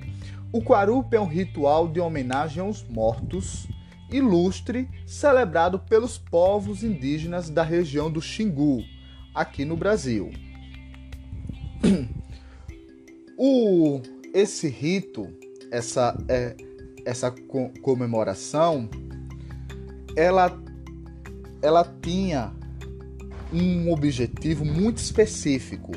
o 0.52 0.62
Quarupi 0.62 1.16
é 1.16 1.22
um 1.22 1.28
ritual 1.28 1.88
de 1.88 2.00
homenagem 2.00 2.62
aos 2.62 2.84
mortos 2.84 3.68
ilustre 4.12 4.90
celebrado 5.06 5.80
pelos 5.80 6.18
povos 6.18 6.84
indígenas 6.84 7.50
da 7.50 7.64
região 7.64 8.12
do 8.12 8.22
Xingu, 8.22 8.84
aqui 9.34 9.66
no 9.66 9.76
Brasil. 9.76 10.32
O, 13.38 14.00
esse 14.34 14.70
rito, 14.70 15.28
essa, 15.72 16.16
é, 16.28 16.56
essa 17.04 17.32
comemoração, 17.82 18.88
ela, 20.16 20.56
ela 21.62 21.84
tinha 22.02 22.54
um 23.52 23.92
objetivo 23.92 24.64
muito 24.64 24.98
específico, 24.98 25.92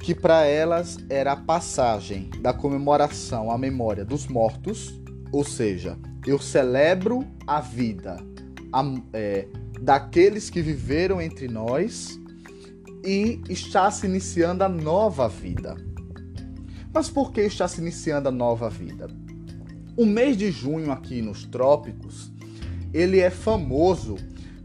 que 0.00 0.14
para 0.14 0.44
elas 0.46 0.98
era 1.08 1.32
a 1.32 1.36
passagem 1.36 2.30
da 2.40 2.52
comemoração 2.52 3.50
à 3.50 3.58
memória 3.58 4.04
dos 4.04 4.26
mortos, 4.26 5.00
ou 5.30 5.44
seja, 5.44 5.98
eu 6.26 6.38
celebro 6.38 7.26
a 7.46 7.60
vida 7.60 8.16
a, 8.72 8.82
é, 9.12 9.46
daqueles 9.80 10.50
que 10.50 10.62
viveram 10.62 11.20
entre 11.20 11.48
nós 11.48 12.18
e 13.04 13.40
está 13.48 13.90
se 13.90 14.06
iniciando 14.06 14.64
a 14.64 14.68
nova 14.68 15.28
vida. 15.28 15.76
Mas 16.92 17.10
por 17.10 17.32
que 17.32 17.40
está 17.42 17.66
se 17.66 17.80
iniciando 17.80 18.28
a 18.28 18.32
nova 18.32 18.70
vida? 18.70 19.08
O 19.96 20.06
mês 20.06 20.36
de 20.36 20.50
junho 20.50 20.90
aqui 20.90 21.20
nos 21.20 21.44
trópicos, 21.44 22.32
ele 22.92 23.20
é 23.20 23.30
famoso 23.30 24.16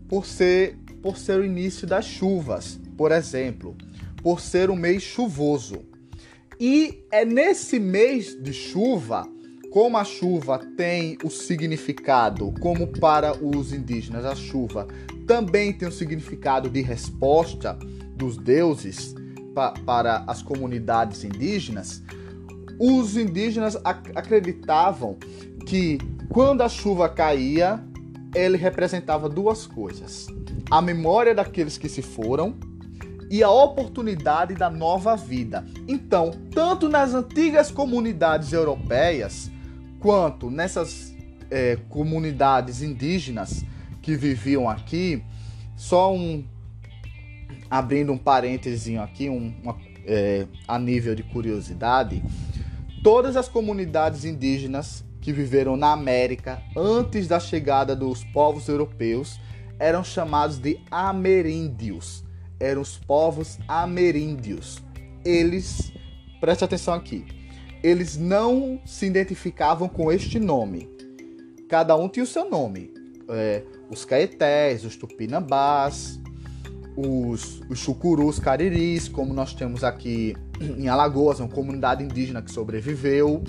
por 0.07 0.25
ser 0.25 0.77
por 1.01 1.17
ser 1.17 1.39
o 1.39 1.45
início 1.45 1.87
das 1.87 2.03
chuvas, 2.03 2.77
por 2.97 3.13
exemplo, 3.13 3.73
por 4.21 4.41
ser 4.41 4.69
um 4.69 4.75
mês 4.75 5.01
chuvoso. 5.01 5.85
E 6.59 7.05
é 7.09 7.23
nesse 7.23 7.79
mês 7.79 8.35
de 8.35 8.51
chuva 8.51 9.25
como 9.69 9.97
a 9.97 10.03
chuva 10.03 10.59
tem 10.75 11.17
o 11.23 11.29
significado, 11.29 12.53
como 12.59 12.87
para 12.87 13.33
os 13.43 13.71
indígenas 13.71 14.25
a 14.25 14.35
chuva 14.35 14.87
também 15.27 15.71
tem 15.71 15.87
o 15.87 15.91
significado 15.91 16.69
de 16.69 16.81
resposta 16.81 17.77
dos 18.15 18.35
deuses 18.35 19.13
pa 19.53 19.73
para 19.85 20.23
as 20.27 20.41
comunidades 20.41 21.23
indígenas, 21.23 22.01
os 22.79 23.15
indígenas 23.15 23.77
ac 23.83 24.11
acreditavam 24.15 25.17
que 25.65 25.99
quando 26.29 26.61
a 26.61 26.69
chuva 26.69 27.07
caía, 27.07 27.83
ele 28.33 28.57
representava 28.57 29.29
duas 29.29 29.67
coisas: 29.67 30.27
a 30.69 30.81
memória 30.81 31.35
daqueles 31.35 31.77
que 31.77 31.89
se 31.89 32.01
foram 32.01 32.55
e 33.29 33.43
a 33.43 33.51
oportunidade 33.51 34.55
da 34.55 34.69
nova 34.69 35.15
vida. 35.15 35.63
Então, 35.87 36.31
tanto 36.51 36.89
nas 36.89 37.13
antigas 37.13 37.69
comunidades 37.69 38.51
europeias, 38.51 39.51
quanto 39.99 40.49
nessas 40.49 41.13
é, 41.51 41.77
comunidades 41.89 42.81
indígenas 42.81 43.63
que 44.01 44.15
viviam 44.15 44.69
aqui, 44.69 45.23
só 45.75 46.13
um 46.13 46.43
abrindo 47.69 48.11
um 48.11 48.17
parênteses 48.17 48.97
aqui, 48.97 49.29
um, 49.29 49.53
uma, 49.61 49.77
é, 50.05 50.47
a 50.67 50.79
nível 50.79 51.13
de 51.13 51.23
curiosidade, 51.23 52.23
todas 53.03 53.35
as 53.35 53.47
comunidades 53.47 54.25
indígenas 54.25 55.05
que 55.21 55.31
viveram 55.31 55.77
na 55.77 55.91
América 55.91 56.61
antes 56.75 57.27
da 57.27 57.39
chegada 57.39 57.95
dos 57.95 58.23
povos 58.23 58.67
europeus 58.67 59.39
eram 59.77 60.03
chamados 60.03 60.57
de 60.57 60.79
ameríndios. 60.89 62.23
Eram 62.59 62.81
os 62.81 62.97
povos 62.97 63.57
ameríndios. 63.67 64.81
Eles, 65.23 65.93
preste 66.41 66.63
atenção 66.63 66.93
aqui, 66.93 67.25
eles 67.83 68.17
não 68.17 68.79
se 68.85 69.05
identificavam 69.05 69.87
com 69.87 70.11
este 70.11 70.39
nome. 70.39 70.89
Cada 71.67 71.95
um 71.95 72.09
tinha 72.09 72.23
o 72.23 72.27
seu 72.27 72.49
nome. 72.49 72.93
É, 73.29 73.63
os 73.89 74.05
caetés, 74.05 74.83
os 74.83 74.95
tupinambás, 74.95 76.19
os, 76.95 77.61
os 77.69 77.79
chucurus 77.79 78.39
cariris, 78.39 79.07
como 79.07 79.33
nós 79.33 79.53
temos 79.53 79.83
aqui 79.83 80.35
em 80.59 80.87
Alagoas, 80.87 81.39
uma 81.39 81.47
comunidade 81.47 82.03
indígena 82.03 82.41
que 82.41 82.51
sobreviveu. 82.51 83.43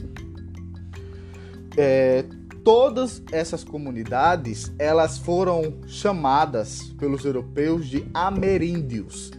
É, 1.77 2.25
todas 2.63 3.23
essas 3.33 3.65
comunidades 3.65 4.71
elas 4.79 5.19
foram 5.19 5.79
chamadas 5.87 6.93
pelos 6.99 7.25
europeus 7.25 7.89
de 7.89 8.07
ameríndios. 8.13 9.31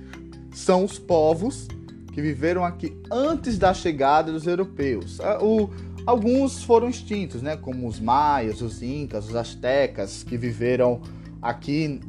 São 0.54 0.84
os 0.84 1.00
povos 1.00 1.68
que 2.12 2.22
viveram 2.22 2.64
aqui 2.64 2.98
antes 3.12 3.58
da 3.58 3.74
chegada 3.74 4.32
dos 4.32 4.46
europeus. 4.46 5.20
Ah, 5.22 5.44
o, 5.44 5.70
alguns 6.06 6.64
foram 6.64 6.90
extintos, 6.90 7.42
né, 7.42 7.56
como 7.56 7.88
os 7.88 8.00
maias, 8.00 8.62
os 8.62 8.82
incas, 8.82 9.30
os 9.30 9.36
astecas, 9.36 10.24
que 10.24 10.38
viveram 10.38 11.02
aqui 11.42 12.00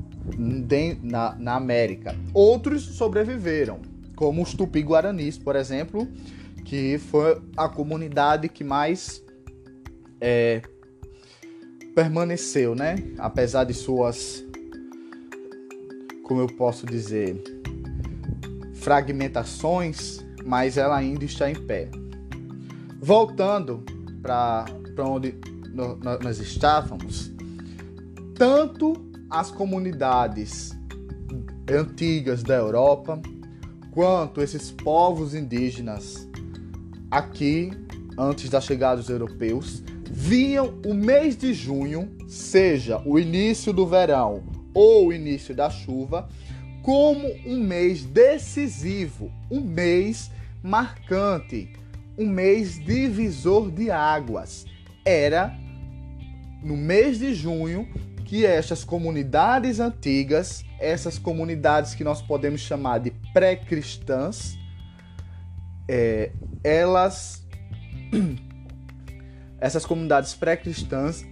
na, 1.03 1.35
na 1.37 1.55
América. 1.55 2.17
Outros 2.35 2.83
sobreviveram, 2.83 3.81
como 4.17 4.43
os 4.43 4.55
tupi-guaranis, 4.55 5.39
por 5.39 5.57
exemplo, 5.57 6.09
que 6.65 6.99
foi 6.99 7.41
a 7.57 7.69
comunidade 7.69 8.49
que 8.49 8.63
mais 8.63 9.23
é, 10.21 10.63
permaneceu, 11.95 12.75
né? 12.75 12.97
Apesar 13.19 13.65
de 13.65 13.75
suas, 13.75 14.45
como 16.23 16.41
eu 16.41 16.47
posso 16.47 16.87
dizer, 16.87 17.62
fragmentações, 18.83 20.25
mas 20.45 20.77
ela 20.77 20.97
ainda 20.97 21.25
está 21.25 21.49
em 21.49 21.55
pé. 21.55 21.89
Voltando 23.01 23.85
para 24.21 24.67
onde 24.99 25.35
nós 26.23 26.39
estávamos, 26.39 27.33
tanto 28.35 28.93
as 29.31 29.51
comunidades 29.51 30.77
antigas 31.71 32.43
da 32.43 32.55
Europa, 32.55 33.21
quanto 33.93 34.41
esses 34.41 34.71
povos 34.71 35.35
indígenas 35.35 36.29
aqui, 37.11 37.71
antes 38.19 38.51
da 38.51 38.61
chegada 38.61 38.97
dos 38.97 39.09
europeus, 39.09 39.83
viam 40.11 40.75
o 40.85 40.93
mês 40.93 41.37
de 41.37 41.55
junho, 41.55 42.11
seja 42.27 43.01
o 43.07 43.19
início 43.19 43.73
do 43.73 43.87
verão 43.87 44.43
ou 44.75 45.09
o 45.09 45.13
início 45.13 45.55
da 45.55 45.71
chuva, 45.71 46.29
como 46.83 47.29
um 47.47 47.63
mês 47.63 48.05
decisivo, 48.05 49.31
um 49.51 49.61
mês 49.61 50.31
marcante, 50.63 51.73
um 52.19 52.27
mês 52.27 52.79
divisor 52.79 53.71
de 53.71 53.91
águas. 53.91 54.67
Era 55.05 55.57
no 56.63 56.77
mês 56.77 57.19
de 57.19 57.35
junho 57.35 57.89
que 58.25 58.45
estas 58.45 58.85
comunidades 58.85 59.79
antigas, 59.79 60.65
essas 60.81 61.19
comunidades 61.19 61.95
que 61.95 62.03
nós 62.03 62.21
podemos 62.21 62.61
chamar 62.61 62.99
de 62.99 63.11
pré-cristãs, 63.33 64.57
é, 65.89 66.33
elas 66.65 67.47
essas 69.61 69.87
comunidades 69.87 70.35
pré-cristãs 70.35 71.25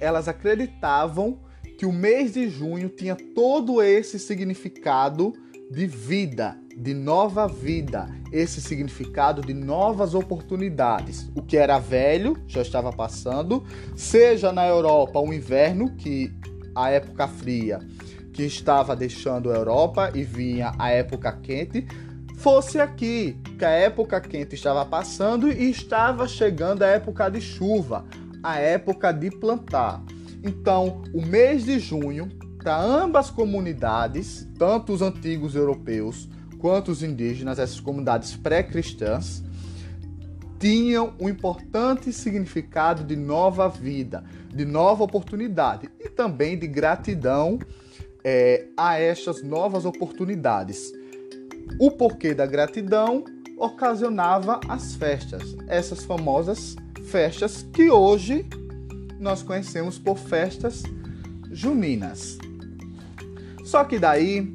elas 0.00 0.28
acreditavam 0.28 1.40
que 1.80 1.86
o 1.86 1.92
mês 1.92 2.34
de 2.34 2.46
junho 2.46 2.90
tinha 2.90 3.16
todo 3.16 3.82
esse 3.82 4.18
significado 4.18 5.32
de 5.70 5.86
vida, 5.86 6.58
de 6.76 6.92
nova 6.92 7.48
vida, 7.48 8.06
esse 8.30 8.60
significado 8.60 9.40
de 9.40 9.54
novas 9.54 10.14
oportunidades. 10.14 11.30
O 11.34 11.40
que 11.40 11.56
era 11.56 11.78
velho 11.78 12.36
já 12.46 12.60
estava 12.60 12.92
passando, 12.92 13.64
seja 13.96 14.52
na 14.52 14.66
Europa 14.66 15.18
o 15.20 15.32
inverno, 15.32 15.96
que 15.96 16.30
a 16.74 16.90
época 16.90 17.26
fria 17.26 17.78
que 18.30 18.42
estava 18.42 18.94
deixando 18.94 19.50
a 19.50 19.54
Europa 19.54 20.12
e 20.14 20.22
vinha 20.22 20.74
a 20.78 20.90
época 20.90 21.32
quente, 21.32 21.86
fosse 22.36 22.78
aqui, 22.78 23.38
que 23.58 23.64
a 23.64 23.70
época 23.70 24.20
quente 24.20 24.54
estava 24.54 24.84
passando 24.84 25.50
e 25.50 25.70
estava 25.70 26.28
chegando 26.28 26.82
a 26.82 26.88
época 26.88 27.30
de 27.30 27.40
chuva, 27.40 28.04
a 28.42 28.58
época 28.58 29.12
de 29.12 29.30
plantar. 29.30 30.04
Então, 30.42 31.02
o 31.12 31.20
mês 31.20 31.64
de 31.64 31.78
junho, 31.78 32.28
para 32.58 32.80
ambas 32.80 33.30
comunidades, 33.30 34.48
tanto 34.58 34.92
os 34.92 35.02
antigos 35.02 35.54
europeus 35.54 36.28
quanto 36.58 36.90
os 36.90 37.02
indígenas, 37.02 37.58
essas 37.58 37.80
comunidades 37.80 38.36
pré-cristãs, 38.36 39.42
tinham 40.58 41.14
um 41.18 41.28
importante 41.28 42.12
significado 42.12 43.02
de 43.02 43.16
nova 43.16 43.66
vida, 43.68 44.22
de 44.52 44.66
nova 44.66 45.04
oportunidade 45.04 45.88
e 45.98 46.08
também 46.08 46.58
de 46.58 46.66
gratidão 46.66 47.58
é, 48.22 48.66
a 48.76 48.98
estas 48.98 49.42
novas 49.42 49.86
oportunidades. 49.86 50.92
O 51.78 51.90
porquê 51.90 52.34
da 52.34 52.44
gratidão 52.44 53.24
ocasionava 53.56 54.60
as 54.68 54.94
festas, 54.94 55.56
essas 55.66 56.04
famosas 56.04 56.76
festas 57.04 57.66
que 57.72 57.90
hoje 57.90 58.46
nós 59.20 59.42
conhecemos 59.42 59.98
por 59.98 60.18
festas 60.18 60.82
juninas. 61.50 62.38
Só 63.64 63.84
que 63.84 63.98
daí 63.98 64.52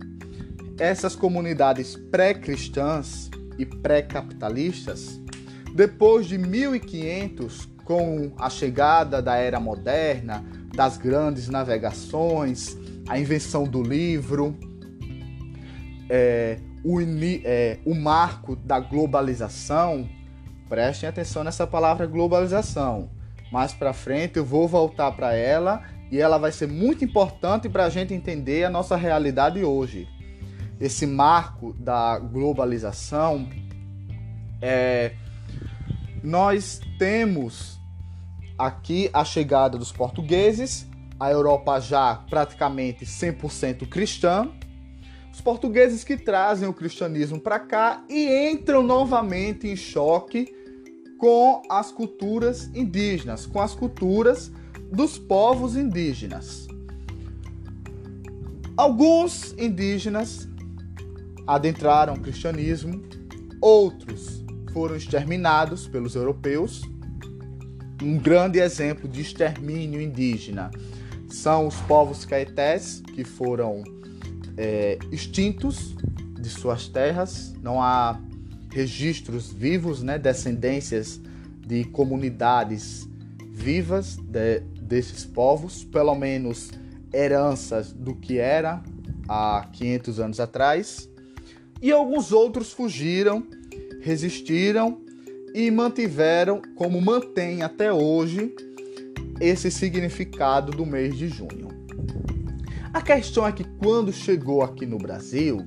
essas 0.78 1.15
comunidades 1.15 1.95
pré-cristãs 1.95 3.30
e 3.58 3.65
pré-capitalistas, 3.65 5.19
depois 5.73 6.25
de 6.25 6.38
1500, 6.38 7.69
com 7.86 8.34
a 8.38 8.49
chegada 8.49 9.21
da 9.21 9.36
era 9.36 9.60
moderna, 9.60 10.43
das 10.75 10.97
grandes 10.97 11.47
navegações, 11.47 12.75
a 13.08 13.17
invenção 13.17 13.63
do 13.63 13.82
livro, 13.82 14.58
é, 16.10 16.60
o, 16.84 16.99
é, 17.01 17.80
o 17.86 17.93
marco 17.93 18.56
da 18.56 18.80
globalização, 18.80 20.10
prestem 20.67 21.08
atenção 21.08 21.43
nessa 21.43 21.65
palavra 21.65 22.06
globalização. 22.06 23.10
Mais 23.56 23.72
para 23.72 23.94
frente 23.94 24.36
eu 24.36 24.44
vou 24.44 24.68
voltar 24.68 25.13
para 25.13 25.34
ela 25.34 25.82
e 26.12 26.20
ela 26.20 26.38
vai 26.38 26.52
ser 26.52 26.68
muito 26.68 27.06
importante 27.06 27.70
para 27.70 27.86
a 27.86 27.89
gente 27.89 28.13
entender 28.13 28.65
a 28.65 28.70
nossa 28.70 28.98
realidade 28.98 29.63
hoje. 29.63 30.10
Esse 30.78 31.08
marco 31.08 31.72
da 31.72 32.20
globalização, 32.20 33.48
é, 34.62 35.13
nós 36.22 36.82
temos 37.00 37.80
aqui 38.58 39.10
a 39.13 39.24
chegada 39.24 39.78
dos 39.78 39.89
portugueses, 39.89 40.86
a 41.18 41.32
Europa 41.32 41.80
já 41.80 42.13
praticamente 42.30 43.06
100% 43.06 43.88
cristã, 43.88 44.52
os 45.32 45.39
portugueses 45.39 46.04
que 46.04 46.18
trazem 46.18 46.68
o 46.68 46.74
cristianismo 46.74 47.39
para 47.39 47.58
cá 47.62 48.04
e 48.10 48.50
entram 48.52 48.84
novamente 48.84 49.65
em 49.65 49.78
choque 49.78 50.64
com 51.17 51.62
as 51.69 51.91
culturas 51.91 52.69
indígenas, 52.73 53.45
com 53.45 53.62
as 53.62 53.73
culturas 53.73 54.51
dos 54.91 55.17
povos 55.17 55.75
indígenas. 55.75 56.67
Alguns 58.78 59.54
indígenas 59.58 60.47
adentraram 61.47 62.15
o 62.15 62.19
cristianismo, 62.19 63.01
outros 63.62 64.43
foram 64.73 64.95
exterminados 64.95 65.88
pelos 65.88 66.15
europeus. 66.15 66.82
Um 68.04 68.17
grande 68.17 68.60
exemplo 68.60 69.08
de 69.08 69.21
extermínio 69.21 70.01
indígena 70.01 70.69
são 71.30 71.67
os 71.67 71.75
povos 71.82 72.25
caetés, 72.25 73.01
que 73.13 73.23
foram 73.23 73.84
é, 74.58 74.99
extintos 75.12 75.95
de 76.39 76.49
suas 76.49 76.88
terras. 76.89 77.54
Não 77.62 77.82
há 77.82 78.19
registros 78.76 79.54
vivos, 79.54 80.04
né, 80.04 80.20
descendências 80.20 81.22
de 81.66 81.86
comunidades 81.86 83.08
vivas 83.50 84.18
de, 84.18 84.60
desses 84.82 85.24
povos, 85.24 85.86
pelo 85.86 86.14
menos 86.14 86.72
heranças 87.14 87.94
do 87.94 88.14
que 88.14 88.38
era 88.38 88.84
há 89.30 89.66
500 89.72 90.20
anos 90.20 90.40
atrás. 90.42 91.10
E 91.82 91.90
alguns 91.90 92.34
outros 92.34 92.74
fugiram, 92.74 93.48
resistiram 94.02 95.00
e 95.54 95.72
mantiveram, 95.72 96.62
como 96.76 97.00
mantém 97.00 97.62
até 97.62 97.94
hoje, 97.94 98.54
esse 99.40 99.72
significado 99.72 100.74
do 100.74 100.86
mês 100.86 101.18
de 101.18 101.30
junho. 101.30 101.70
A 102.94 103.02
questão 103.02 103.48
é 103.48 103.54
que 103.54 103.64
quando 103.64 104.12
chegou 104.12 104.64
aqui 104.64 104.86
no 104.86 104.98
Brasil, 104.98 105.66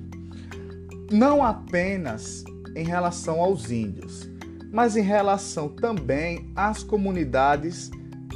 não 1.11 1.43
apenas 1.43 2.43
em 2.75 2.83
relação 2.83 3.39
aos 3.39 3.71
índios, 3.71 4.29
mas 4.71 4.95
em 4.95 5.01
relação 5.01 5.69
também 5.69 6.51
às 6.55 6.83
comunidades 6.83 7.89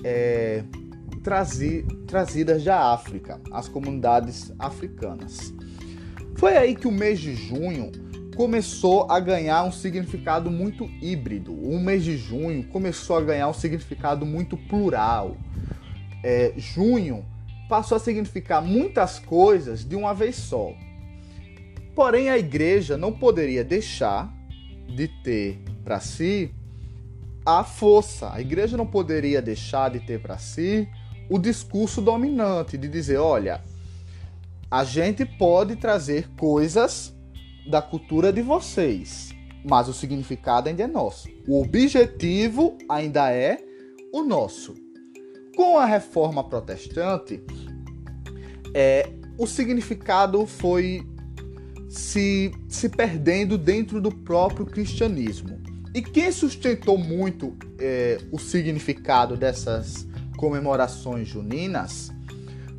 é, 0.04 0.63
trazi, 1.24 1.86
trazidas 2.06 2.63
da 2.63 2.93
África, 2.93 3.39
as 3.52 3.67
comunidades 3.67 4.52
africanas. 4.60 5.54
Foi 6.36 6.58
aí 6.58 6.76
que 6.76 6.88
o 6.88 6.91
mês 6.91 7.19
de 7.19 7.36
junho 7.36 7.91
começou 8.36 9.10
a 9.10 9.19
ganhar 9.19 9.63
um 9.63 9.72
significado 9.72 10.50
muito 10.52 10.89
híbrido. 11.02 11.54
O 11.54 11.80
mês 11.80 12.04
de 12.04 12.17
junho 12.17 12.63
começou 12.65 13.17
a 13.17 13.22
ganhar 13.22 13.48
um 13.48 13.54
significado 13.54 14.26
muito 14.26 14.58
plural. 14.58 15.38
É, 16.24 16.54
junho 16.58 17.26
passou 17.69 17.96
a 17.96 18.00
significar 18.00 18.62
muitas 18.62 19.19
coisas 19.19 19.84
de 19.84 19.96
uma 19.96 20.13
vez 20.13 20.36
só. 20.36 20.74
Porém, 21.95 22.29
a 22.29 22.38
igreja 22.38 22.97
não 22.97 23.12
poderia 23.12 23.63
deixar 23.63 24.34
de 24.88 25.08
ter 25.23 25.60
para 25.84 25.99
si 25.99 26.53
a 27.45 27.63
força. 27.63 28.32
A 28.34 28.41
igreja 28.41 28.77
não 28.77 28.86
poderia 28.86 29.41
deixar 29.41 29.91
de 29.91 29.99
ter 29.99 30.21
para 30.21 30.38
si 30.38 30.88
o 31.29 31.38
discurso 31.38 32.01
dominante 32.01 32.77
de 32.77 32.88
dizer, 32.88 33.17
olha, 33.17 33.62
a 34.69 34.84
gente 34.84 35.25
pode 35.25 35.75
trazer 35.75 36.29
coisas 36.38 37.13
da 37.67 37.82
cultura 37.82 38.34
de 38.34 38.41
vocês, 38.41 39.29
mas 39.63 39.88
o 39.88 39.93
significado 39.93 40.69
ainda 40.69 40.84
é 40.84 40.88
nosso. 40.88 41.29
O 41.47 41.62
objetivo 41.62 42.77
ainda 42.89 43.32
é 43.32 43.60
o 44.12 44.23
nosso. 44.23 44.73
Com 45.56 45.77
a 45.77 45.86
reforma 45.86 46.43
protestante, 46.43 47.41
é, 48.73 49.10
o 49.38 49.45
significado 49.45 50.45
foi 50.45 51.06
se, 51.93 52.51
se 52.67 52.89
perdendo 52.89 53.56
dentro 53.56 54.01
do 54.01 54.12
próprio 54.12 54.65
cristianismo. 54.65 55.62
E 55.93 56.01
quem 56.01 56.32
sustentou 56.32 56.97
muito 56.97 57.56
é, 57.77 58.17
o 58.32 58.39
significado 58.39 59.38
dessas 59.38 60.08
comemorações 60.36 61.27
juninas 61.27 62.12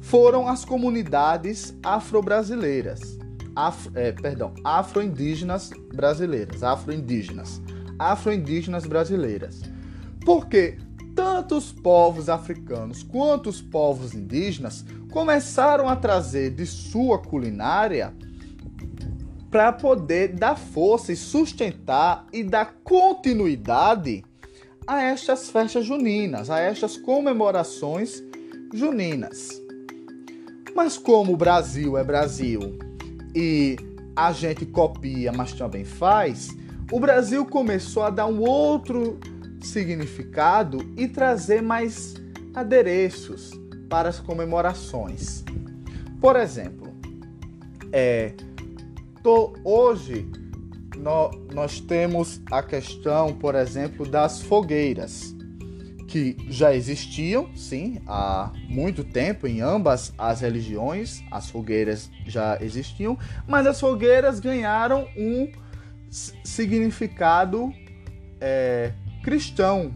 foram 0.00 0.48
as 0.48 0.64
comunidades 0.64 1.72
afro-brasileiras, 1.80 3.16
afro, 3.54 3.92
é, 3.94 4.10
perdão, 4.10 4.52
afro-indígenas 4.64 5.70
brasileiras, 5.94 6.64
afro-indígenas, 6.64 7.62
afro-indígenas 7.96 8.84
brasileiras. 8.84 9.62
Porque 10.24 10.76
tanto 11.14 11.56
os 11.56 11.70
povos 11.70 12.28
africanos 12.28 13.04
quanto 13.04 13.48
os 13.48 13.62
povos 13.62 14.12
indígenas 14.12 14.84
começaram 15.12 15.88
a 15.88 15.94
trazer 15.94 16.50
de 16.50 16.66
sua 16.66 17.20
culinária 17.20 18.12
para 19.54 19.70
poder 19.70 20.32
dar 20.32 20.56
força 20.56 21.12
e 21.12 21.16
sustentar 21.16 22.26
e 22.32 22.42
dar 22.42 22.74
continuidade 22.82 24.24
a 24.84 25.00
estas 25.00 25.48
festas 25.48 25.86
juninas, 25.86 26.50
a 26.50 26.58
estas 26.58 26.96
comemorações 26.96 28.20
juninas. 28.74 29.50
Mas 30.74 30.98
como 30.98 31.34
o 31.34 31.36
Brasil 31.36 31.96
é 31.96 32.02
Brasil 32.02 32.76
e 33.32 33.76
a 34.16 34.32
gente 34.32 34.66
copia, 34.66 35.30
mas 35.30 35.52
também 35.52 35.84
faz, 35.84 36.48
o 36.90 36.98
Brasil 36.98 37.46
começou 37.46 38.02
a 38.02 38.10
dar 38.10 38.26
um 38.26 38.40
outro 38.40 39.20
significado 39.62 40.78
e 40.96 41.06
trazer 41.06 41.62
mais 41.62 42.14
adereços 42.52 43.52
para 43.88 44.08
as 44.08 44.18
comemorações. 44.18 45.44
Por 46.20 46.34
exemplo, 46.34 46.92
é, 47.92 48.34
Hoje 49.64 50.28
no, 50.98 51.30
nós 51.54 51.80
temos 51.80 52.42
a 52.50 52.62
questão, 52.62 53.32
por 53.32 53.54
exemplo, 53.54 54.06
das 54.06 54.42
fogueiras, 54.42 55.34
que 56.06 56.36
já 56.50 56.74
existiam, 56.74 57.48
sim, 57.56 58.02
há 58.06 58.52
muito 58.68 59.02
tempo 59.02 59.46
em 59.46 59.62
ambas 59.62 60.12
as 60.18 60.42
religiões, 60.42 61.22
as 61.30 61.48
fogueiras 61.48 62.10
já 62.26 62.58
existiam, 62.60 63.18
mas 63.48 63.66
as 63.66 63.80
fogueiras 63.80 64.40
ganharam 64.40 65.08
um 65.16 65.50
significado 66.10 67.72
é, 68.38 68.92
cristão. 69.22 69.94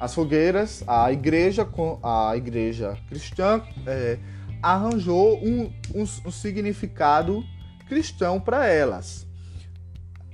As 0.00 0.12
fogueiras, 0.12 0.82
a 0.88 1.12
igreja, 1.12 1.66
a 2.02 2.36
igreja 2.36 2.98
cristã 3.08 3.62
é, 3.86 4.18
arranjou 4.60 5.38
um, 5.44 5.72
um, 5.94 6.02
um 6.02 6.30
significado 6.32 7.44
cristão 7.86 8.40
para 8.40 8.66
elas. 8.66 9.26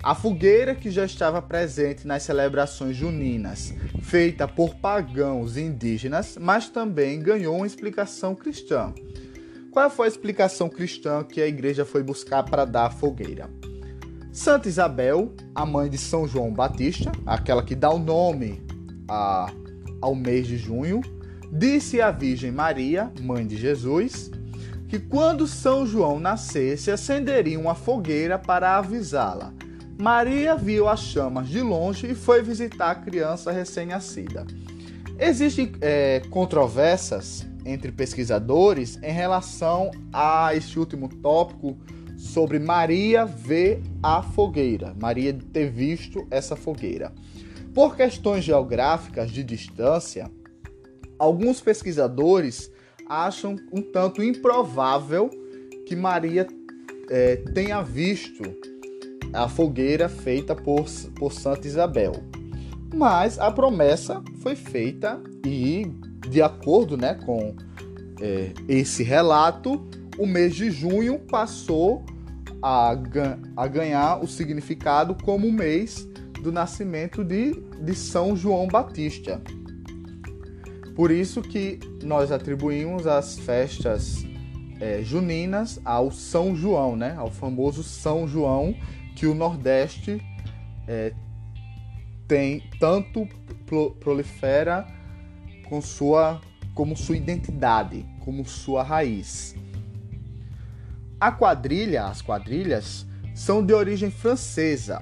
A 0.03 0.17
fogueira 0.17 0.75
que 0.75 0.91
já 0.91 1.05
estava 1.05 1.41
presente 1.41 2.07
nas 2.07 2.25
celebrações 2.25 2.97
juninas, 2.97 3.73
feita 4.03 4.49
por 4.49 4.75
pagãos 4.75 5.57
indígenas, 5.57 6.37
mas 6.41 6.69
também 6.69 7.21
ganhou 7.21 7.57
uma 7.57 7.67
explicação 7.67 8.35
cristã. 8.35 8.93
Qual 9.71 9.89
foi 9.89 10.07
a 10.07 10.09
explicação 10.09 10.69
cristã 10.69 11.23
que 11.23 11.41
a 11.41 11.47
igreja 11.47 11.85
foi 11.85 12.03
buscar 12.03 12.43
para 12.43 12.65
dar 12.65 12.87
a 12.87 12.91
fogueira? 12.91 13.49
Santa 14.33 14.69
Isabel, 14.69 15.33
a 15.55 15.65
mãe 15.65 15.89
de 15.89 15.99
São 15.99 16.27
João 16.27 16.53
Batista, 16.53 17.13
aquela 17.25 17.63
que 17.63 17.75
dá 17.75 17.91
o 17.91 17.99
nome 17.99 18.61
a, 19.09 19.53
ao 20.01 20.15
mês 20.15 20.49
de 20.49 20.57
junho, 20.57 21.01
disse 21.53 22.01
à 22.01 22.11
Virgem 22.11 22.51
Maria, 22.51 23.13
mãe 23.21 23.47
de 23.47 23.57
Jesus, 23.57 24.31
que 24.93 24.99
quando 24.99 25.47
São 25.47 25.87
João 25.87 26.21
nascesse, 26.21 26.91
acenderia 26.91 27.59
uma 27.59 27.75
fogueira 27.75 28.39
para 28.39 28.77
avisá-la. 28.77 29.51
Maria 29.99 30.55
viu 30.55 30.87
as 30.87 31.01
chamas 31.01 31.49
de 31.49 31.63
longe 31.63 32.11
e 32.11 32.15
foi 32.15 32.43
visitar 32.43 32.91
a 32.91 32.95
criança 32.95 33.51
recém-nascida. 33.51 34.47
Existem 35.19 35.73
é, 35.81 36.21
controvérsias 36.29 37.47
entre 37.65 37.91
pesquisadores 37.91 38.99
em 39.03 39.11
relação 39.11 39.91
a 40.13 40.55
este 40.55 40.79
último 40.79 41.09
tópico 41.09 41.75
sobre 42.19 42.59
Maria 42.59 43.25
ver 43.25 43.83
a 44.03 44.23
fogueira, 44.23 44.95
Maria 45.01 45.33
ter 45.55 45.71
visto 45.71 46.27
essa 46.31 46.55
fogueira. 46.55 47.11
Por 47.73 47.97
questões 47.97 48.45
geográficas 48.45 49.31
de 49.31 49.43
distância, 49.43 50.31
alguns 51.19 51.63
pesquisadores 51.63 52.71
acham 53.13 53.57
um 53.71 53.83
tanto 53.83 54.23
improvável 54.23 55.29
que 55.87 55.95
Maria 55.95 56.47
é, 57.11 57.37
tenha 57.55 57.83
visto 57.83 58.43
a 59.33 59.49
fogueira 59.49 60.09
feita 60.09 60.55
por, 60.55 60.87
por 61.17 61.33
Santa 61.33 61.67
Isabel. 61.67 62.13
Mas 62.95 63.39
a 63.39 63.51
promessa 63.51 64.23
foi 64.41 64.57
feita 64.57 65.21
e, 65.45 65.91
de 66.29 66.41
acordo 66.41 66.97
né, 66.97 67.15
com 67.15 67.55
é, 68.21 68.53
esse 68.67 69.03
relato, 69.03 69.87
o 70.19 70.27
mês 70.27 70.55
de 70.55 70.71
junho 70.71 71.19
passou 71.19 72.05
a, 72.63 72.97
a 73.57 73.67
ganhar 73.67 74.23
o 74.23 74.27
significado 74.27 75.17
como 75.23 75.51
mês 75.51 76.09
do 76.43 76.51
nascimento 76.51 77.23
de, 77.23 77.53
de 77.81 77.95
São 77.95 78.35
João 78.37 78.69
Batista. 78.69 79.41
Por 80.95 81.11
isso 81.11 81.41
que 81.41 81.81
nós 82.03 82.31
atribuímos 82.31 83.07
as 83.07 83.39
festas 83.39 84.25
é, 84.81 85.03
juninas 85.03 85.81
ao 85.85 86.11
São 86.11 86.55
João, 86.55 86.97
né? 86.97 87.15
ao 87.17 87.31
famoso 87.31 87.83
São 87.83 88.27
João 88.29 88.75
que 89.15 89.27
o 89.27 89.35
Nordeste 89.35 90.21
é, 90.87 91.13
tem 92.27 92.63
tanto 92.79 93.27
prolifera 94.01 94.87
com 95.69 95.81
sua 95.81 96.41
como 96.75 96.97
sua 96.97 97.17
identidade, 97.17 98.07
como 98.21 98.47
sua 98.47 98.83
raiz. 98.83 99.55
A 101.21 101.31
quadrilha, 101.31 102.07
as 102.07 102.23
quadrilhas, 102.23 103.07
são 103.35 103.65
de 103.65 103.73
origem 103.73 104.11
francesa. 104.11 105.01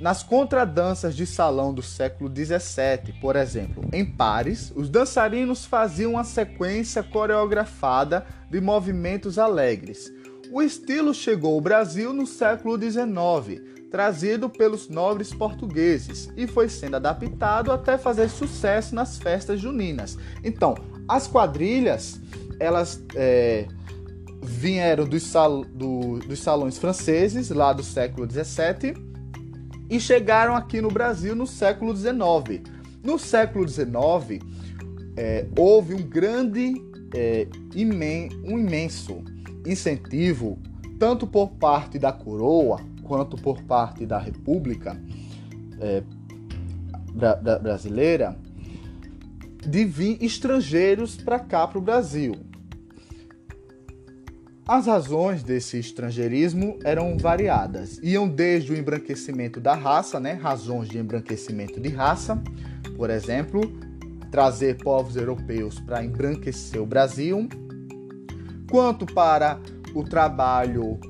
Nas 0.00 0.22
contradanças 0.22 1.16
de 1.16 1.26
salão 1.26 1.74
do 1.74 1.82
século 1.82 2.30
XVII, 2.30 3.14
por 3.20 3.34
exemplo, 3.34 3.82
em 3.92 4.04
Paris, 4.04 4.72
os 4.76 4.88
dançarinos 4.88 5.64
faziam 5.64 6.12
uma 6.12 6.22
sequência 6.22 7.02
coreografada 7.02 8.24
de 8.48 8.60
movimentos 8.60 9.40
alegres. 9.40 10.12
O 10.52 10.62
estilo 10.62 11.12
chegou 11.12 11.54
ao 11.54 11.60
Brasil 11.60 12.12
no 12.12 12.28
século 12.28 12.80
XIX, 12.80 13.60
trazido 13.90 14.48
pelos 14.48 14.88
nobres 14.88 15.34
portugueses, 15.34 16.28
e 16.36 16.46
foi 16.46 16.68
sendo 16.68 16.94
adaptado 16.94 17.72
até 17.72 17.98
fazer 17.98 18.28
sucesso 18.28 18.94
nas 18.94 19.18
festas 19.18 19.60
juninas. 19.60 20.16
Então, 20.44 20.76
as 21.08 21.26
quadrilhas, 21.26 22.20
elas 22.60 23.02
é, 23.16 23.66
vieram 24.40 25.04
dos, 25.06 25.24
sal, 25.24 25.64
do, 25.64 26.20
dos 26.20 26.38
salões 26.38 26.78
franceses, 26.78 27.50
lá 27.50 27.72
do 27.72 27.82
século 27.82 28.30
XVII, 28.30 29.08
e 29.88 29.98
chegaram 30.00 30.54
aqui 30.54 30.80
no 30.80 30.88
Brasil 30.88 31.34
no 31.34 31.46
século 31.46 31.96
XIX. 31.96 32.62
No 33.02 33.18
século 33.18 33.66
XIX, 33.66 34.44
é, 35.16 35.46
houve 35.56 35.94
um 35.94 36.02
grande, 36.02 36.74
é, 37.14 37.46
imen, 37.74 38.28
um 38.44 38.58
imenso 38.58 39.22
incentivo, 39.66 40.58
tanto 40.98 41.26
por 41.26 41.50
parte 41.50 41.98
da 41.98 42.12
coroa 42.12 42.80
quanto 43.02 43.36
por 43.36 43.62
parte 43.62 44.04
da 44.04 44.18
República 44.18 45.00
é, 45.80 46.02
bra 47.14 47.34
brasileira, 47.58 48.36
de 49.66 49.84
vir 49.84 50.22
estrangeiros 50.22 51.16
para 51.16 51.38
cá, 51.38 51.66
para 51.66 51.78
o 51.78 51.82
Brasil. 51.82 52.34
As 54.68 54.86
razões 54.86 55.42
desse 55.42 55.78
estrangeirismo 55.78 56.78
eram 56.84 57.16
variadas. 57.16 57.98
Iam 58.02 58.28
desde 58.28 58.70
o 58.70 58.76
embranquecimento 58.76 59.58
da 59.58 59.74
raça, 59.74 60.20
né? 60.20 60.34
razões 60.34 60.90
de 60.90 60.98
embranquecimento 60.98 61.80
de 61.80 61.88
raça, 61.88 62.38
por 62.94 63.08
exemplo, 63.08 63.62
trazer 64.30 64.76
povos 64.76 65.16
europeus 65.16 65.80
para 65.80 66.04
embranquecer 66.04 66.82
o 66.82 66.84
Brasil, 66.84 67.48
quanto 68.70 69.06
para 69.06 69.58
o 69.94 70.04
trabalho, 70.04 71.00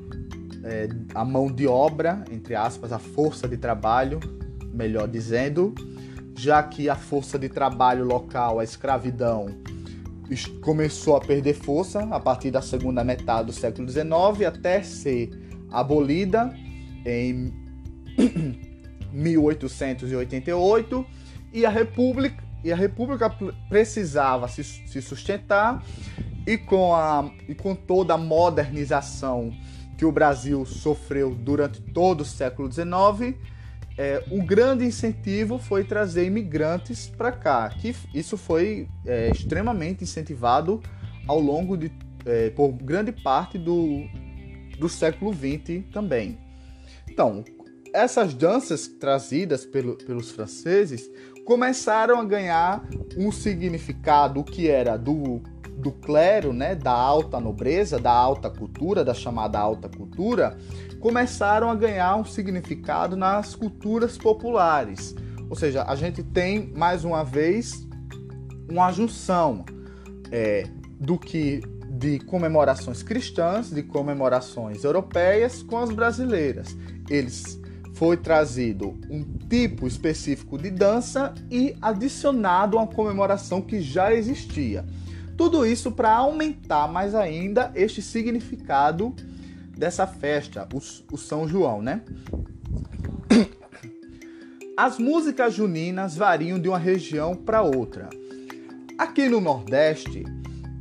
é, 0.62 0.88
a 1.12 1.24
mão 1.24 1.50
de 1.50 1.66
obra, 1.66 2.24
entre 2.30 2.54
aspas, 2.54 2.92
a 2.92 2.98
força 3.00 3.48
de 3.48 3.56
trabalho, 3.56 4.20
melhor 4.72 5.08
dizendo, 5.08 5.74
já 6.36 6.62
que 6.62 6.88
a 6.88 6.94
força 6.94 7.36
de 7.36 7.48
trabalho 7.48 8.04
local, 8.04 8.60
a 8.60 8.64
escravidão, 8.64 9.48
começou 10.60 11.16
a 11.16 11.20
perder 11.20 11.54
força 11.54 12.00
a 12.10 12.20
partir 12.20 12.50
da 12.50 12.60
segunda 12.60 13.02
metade 13.02 13.46
do 13.46 13.52
século 13.52 13.88
XIX 13.88 14.46
até 14.46 14.82
ser 14.82 15.30
abolida 15.70 16.54
em 17.04 17.52
1888 19.12 21.06
e 21.52 21.64
a 21.64 21.70
República 21.70 22.48
e 22.62 22.72
a 22.72 22.76
República 22.76 23.30
precisava 23.68 24.48
se, 24.48 24.64
se 24.64 25.00
sustentar 25.00 25.82
e 26.46 26.58
com, 26.58 26.94
a, 26.94 27.30
e 27.48 27.54
com 27.54 27.74
toda 27.74 28.14
a 28.14 28.18
modernização 28.18 29.52
que 29.96 30.04
o 30.04 30.12
Brasil 30.12 30.64
sofreu 30.64 31.34
durante 31.34 31.80
todo 31.80 32.22
o 32.22 32.24
século 32.24 32.70
XIX, 32.70 33.36
é, 33.98 34.22
o 34.30 34.40
grande 34.44 34.84
incentivo 34.84 35.58
foi 35.58 35.82
trazer 35.82 36.24
imigrantes 36.24 37.08
para 37.08 37.32
cá, 37.32 37.68
que 37.68 37.94
isso 38.14 38.36
foi 38.36 38.88
é, 39.04 39.30
extremamente 39.30 40.04
incentivado 40.04 40.80
ao 41.26 41.40
longo 41.40 41.76
de 41.76 41.90
é, 42.24 42.50
por 42.50 42.72
grande 42.72 43.10
parte 43.10 43.58
do, 43.58 44.04
do 44.78 44.88
século 44.88 45.34
XX 45.34 45.84
também. 45.92 46.38
Então, 47.10 47.44
essas 47.92 48.34
danças 48.34 48.86
trazidas 48.86 49.66
pelo, 49.66 49.96
pelos 49.96 50.30
franceses 50.30 51.10
começaram 51.44 52.20
a 52.20 52.24
ganhar 52.24 52.86
um 53.16 53.32
significado 53.32 54.44
que 54.44 54.68
era 54.68 54.96
do, 54.96 55.40
do 55.78 55.92
clero, 55.92 56.52
né, 56.52 56.74
da 56.74 56.92
alta 56.92 57.38
nobreza, 57.38 57.98
da 57.98 58.12
alta 58.12 58.50
cultura, 58.50 59.04
da 59.04 59.14
chamada 59.14 59.58
alta 59.58 59.88
cultura, 59.88 60.58
começaram 61.00 61.70
a 61.70 61.74
ganhar 61.74 62.16
um 62.16 62.24
significado 62.24 63.16
nas 63.16 63.54
culturas 63.54 64.18
populares. 64.18 65.14
Ou 65.48 65.56
seja, 65.56 65.84
a 65.84 65.94
gente 65.94 66.22
tem 66.22 66.72
mais 66.74 67.04
uma 67.04 67.24
vez 67.24 67.86
uma 68.68 68.90
junção 68.92 69.64
é, 70.30 70.64
do 71.00 71.16
que 71.16 71.62
de 71.90 72.18
comemorações 72.20 73.02
cristãs, 73.02 73.70
de 73.70 73.82
comemorações 73.82 74.84
europeias 74.84 75.62
com 75.62 75.78
as 75.78 75.90
brasileiras. 75.90 76.76
Eles 77.08 77.58
foi 77.94 78.16
trazido 78.16 78.96
um 79.10 79.24
tipo 79.48 79.86
específico 79.86 80.58
de 80.58 80.70
dança 80.70 81.34
e 81.50 81.74
adicionado 81.80 82.76
uma 82.76 82.86
comemoração 82.86 83.60
que 83.60 83.80
já 83.80 84.12
existia. 84.12 84.84
Tudo 85.38 85.64
isso 85.64 85.92
para 85.92 86.10
aumentar 86.16 86.88
mais 86.88 87.14
ainda 87.14 87.70
este 87.76 88.02
significado 88.02 89.14
dessa 89.76 90.04
festa, 90.04 90.68
o, 90.74 90.78
o 91.14 91.16
São 91.16 91.46
João, 91.46 91.80
né? 91.80 92.02
As 94.76 94.98
músicas 94.98 95.54
juninas 95.54 96.16
variam 96.16 96.58
de 96.58 96.68
uma 96.68 96.78
região 96.78 97.36
para 97.36 97.62
outra. 97.62 98.10
Aqui 98.98 99.28
no 99.28 99.40
Nordeste 99.40 100.24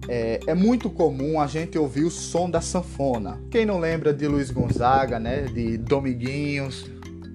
é, 0.10 0.40
é, 0.48 0.56
muito 0.56 0.90
comum 0.90 1.40
a 1.40 1.46
gente 1.46 1.78
ouvir 1.78 2.06
o 2.06 2.10
som 2.10 2.50
da 2.50 2.60
sanfona. 2.60 3.40
Quem 3.52 3.64
não 3.64 3.80
lembra 3.80 4.12
de 4.12 4.28
Luiz 4.28 4.50
Gonzaga, 4.50 5.20
né? 5.20 5.44
De 5.44 5.78
Dominguinhos, 5.78 6.90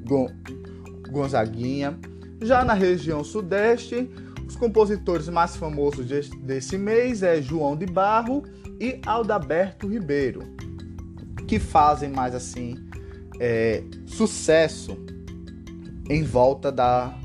Gon, 0.04 0.28
Gonzaguinha. 1.08 1.96
Já 2.40 2.64
na 2.64 2.74
região 2.74 3.22
Sudeste, 3.22 4.10
os 4.52 4.56
compositores 4.56 5.28
mais 5.30 5.56
famosos 5.56 6.06
desse, 6.06 6.76
mês 6.76 7.22
é 7.22 7.40
João 7.40 7.74
de 7.74 7.86
Barro 7.86 8.44
e 8.78 9.00
Aldaberto 9.06 9.88
Ribeiro 9.88 10.42
que 11.48 11.58
fazem 11.58 12.10
mais 12.10 12.34
assim 12.34 12.76
é, 13.40 13.82
sucesso 14.06 14.96
em 16.08 16.22
volta 16.22 16.70
da 16.70 17.18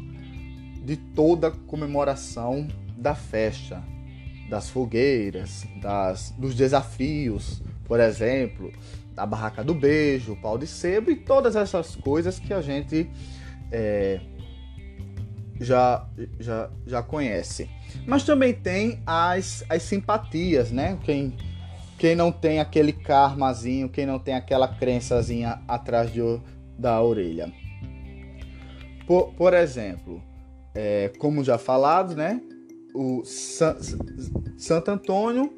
de 0.85 0.95
toda 0.95 1.49
a 1.49 1.51
comemoração 1.51 2.65
da 2.97 3.13
festa, 3.13 3.83
das 4.49 4.69
fogueiras, 4.69 5.67
das, 5.81 6.31
dos 6.37 6.55
desafios, 6.55 7.61
por 7.83 7.99
exemplo, 7.99 8.71
da 9.13 9.25
barraca 9.25 9.61
do 9.65 9.73
beijo, 9.73 10.37
pau 10.41 10.57
de 10.57 10.65
sebo 10.65 11.11
e 11.11 11.17
todas 11.17 11.57
essas 11.57 11.93
coisas 11.97 12.39
que 12.39 12.53
a 12.53 12.61
gente 12.61 13.09
é, 13.69 14.21
já, 15.59 16.07
já, 16.39 16.69
já 16.85 17.03
conhece. 17.03 17.69
Mas 18.05 18.23
também 18.23 18.53
tem 18.53 19.01
as, 19.05 19.63
as 19.69 19.83
simpatias, 19.83 20.71
né? 20.71 20.97
Quem 21.03 21.35
quem 21.97 22.15
não 22.15 22.31
tem 22.31 22.59
aquele 22.59 22.93
karmazinho, 22.93 23.89
quem 23.89 24.05
não 24.05 24.19
tem 24.19 24.35
aquela 24.35 24.67
crençazinha 24.67 25.61
atrás 25.67 26.11
de, 26.11 26.21
da 26.77 27.01
orelha. 27.01 27.51
Por, 29.07 29.33
por 29.33 29.53
exemplo, 29.53 30.21
é, 30.75 31.11
como 31.17 31.43
já 31.43 31.57
falado, 31.57 32.15
né? 32.15 32.39
O 32.93 33.23
San, 33.25 33.77
Santo 34.57 34.91
Antônio 34.91 35.57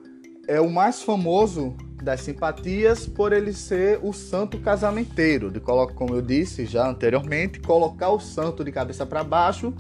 é 0.50 0.60
o 0.60 0.68
mais 0.68 1.04
famoso 1.04 1.76
das 2.02 2.22
simpatias 2.22 3.06
por 3.06 3.32
ele 3.32 3.54
ser 3.54 4.00
o 4.02 4.12
santo 4.12 4.60
casamenteiro, 4.60 5.52
de 5.52 5.60
colocar, 5.60 5.94
como 5.94 6.16
eu 6.16 6.24
disse 6.24 6.66
já 6.66 6.90
anteriormente, 6.90 7.60
colocar 7.60 8.10
o 8.10 8.20
santo 8.20 8.64
de 8.64 8.72
cabeça 8.72 9.06
para 9.06 9.24
baixo 9.24 9.72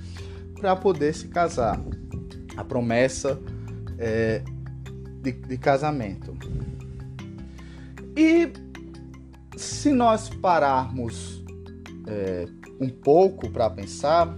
para 0.61 0.75
poder 0.75 1.15
se 1.15 1.27
casar. 1.27 1.81
A 2.55 2.63
promessa 2.63 3.39
é, 3.97 4.43
de, 5.23 5.31
de 5.31 5.57
casamento. 5.57 6.37
E 8.15 8.51
se 9.57 9.91
nós 9.91 10.29
pararmos 10.29 11.43
é, 12.05 12.45
um 12.79 12.89
pouco 12.89 13.49
para 13.49 13.71
pensar, 13.71 14.37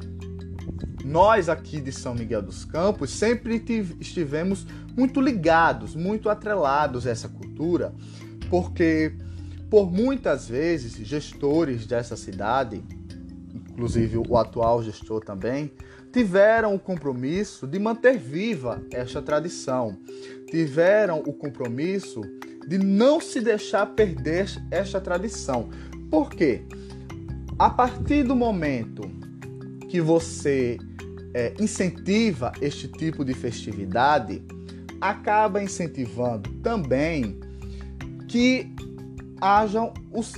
nós 1.03 1.49
aqui 1.49 1.79
de 1.81 1.91
São 1.91 2.13
Miguel 2.13 2.41
dos 2.41 2.65
Campos 2.65 3.11
sempre 3.11 3.63
estivemos 3.99 4.65
muito 4.95 5.21
ligados, 5.21 5.95
muito 5.95 6.29
atrelados 6.29 7.07
a 7.07 7.11
essa 7.11 7.29
cultura, 7.29 7.93
porque 8.49 9.13
por 9.69 9.91
muitas 9.91 10.49
vezes 10.49 10.95
gestores 11.07 11.85
dessa 11.87 12.17
cidade, 12.17 12.83
inclusive 13.53 14.17
o 14.17 14.37
atual 14.37 14.83
gestor 14.83 15.23
também, 15.23 15.71
tiveram 16.11 16.75
o 16.75 16.79
compromisso 16.79 17.65
de 17.65 17.79
manter 17.79 18.17
viva 18.17 18.83
esta 18.91 19.21
tradição, 19.21 19.97
tiveram 20.49 21.19
o 21.19 21.31
compromisso 21.31 22.21
de 22.67 22.77
não 22.77 23.21
se 23.21 23.39
deixar 23.39 23.85
perder 23.87 24.47
esta 24.69 24.99
tradição. 24.99 25.69
Por 26.09 26.29
quê? 26.29 26.63
A 27.57 27.69
partir 27.69 28.23
do 28.23 28.35
momento 28.35 29.09
que 29.87 30.01
você 30.01 30.77
é, 31.33 31.53
incentiva 31.59 32.51
este 32.61 32.87
tipo 32.87 33.23
de 33.23 33.33
festividade, 33.33 34.43
acaba 34.99 35.61
incentivando 35.61 36.49
também 36.61 37.39
que 38.27 38.73
haja 39.39 39.91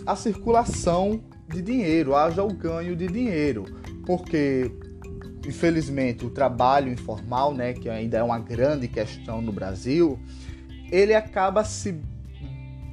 a 0.05 0.15
circulação 0.15 1.21
de 1.49 1.61
dinheiro, 1.61 2.15
haja 2.15 2.43
o 2.43 2.53
ganho 2.53 2.95
de 2.95 3.07
dinheiro, 3.07 3.65
porque 4.05 4.71
infelizmente 5.45 6.25
o 6.25 6.29
trabalho 6.29 6.91
informal, 6.91 7.53
né, 7.53 7.73
que 7.73 7.89
ainda 7.89 8.17
é 8.17 8.23
uma 8.23 8.39
grande 8.39 8.87
questão 8.87 9.41
no 9.41 9.51
Brasil, 9.51 10.17
ele 10.91 11.13
acaba 11.13 11.63
se 11.65 11.99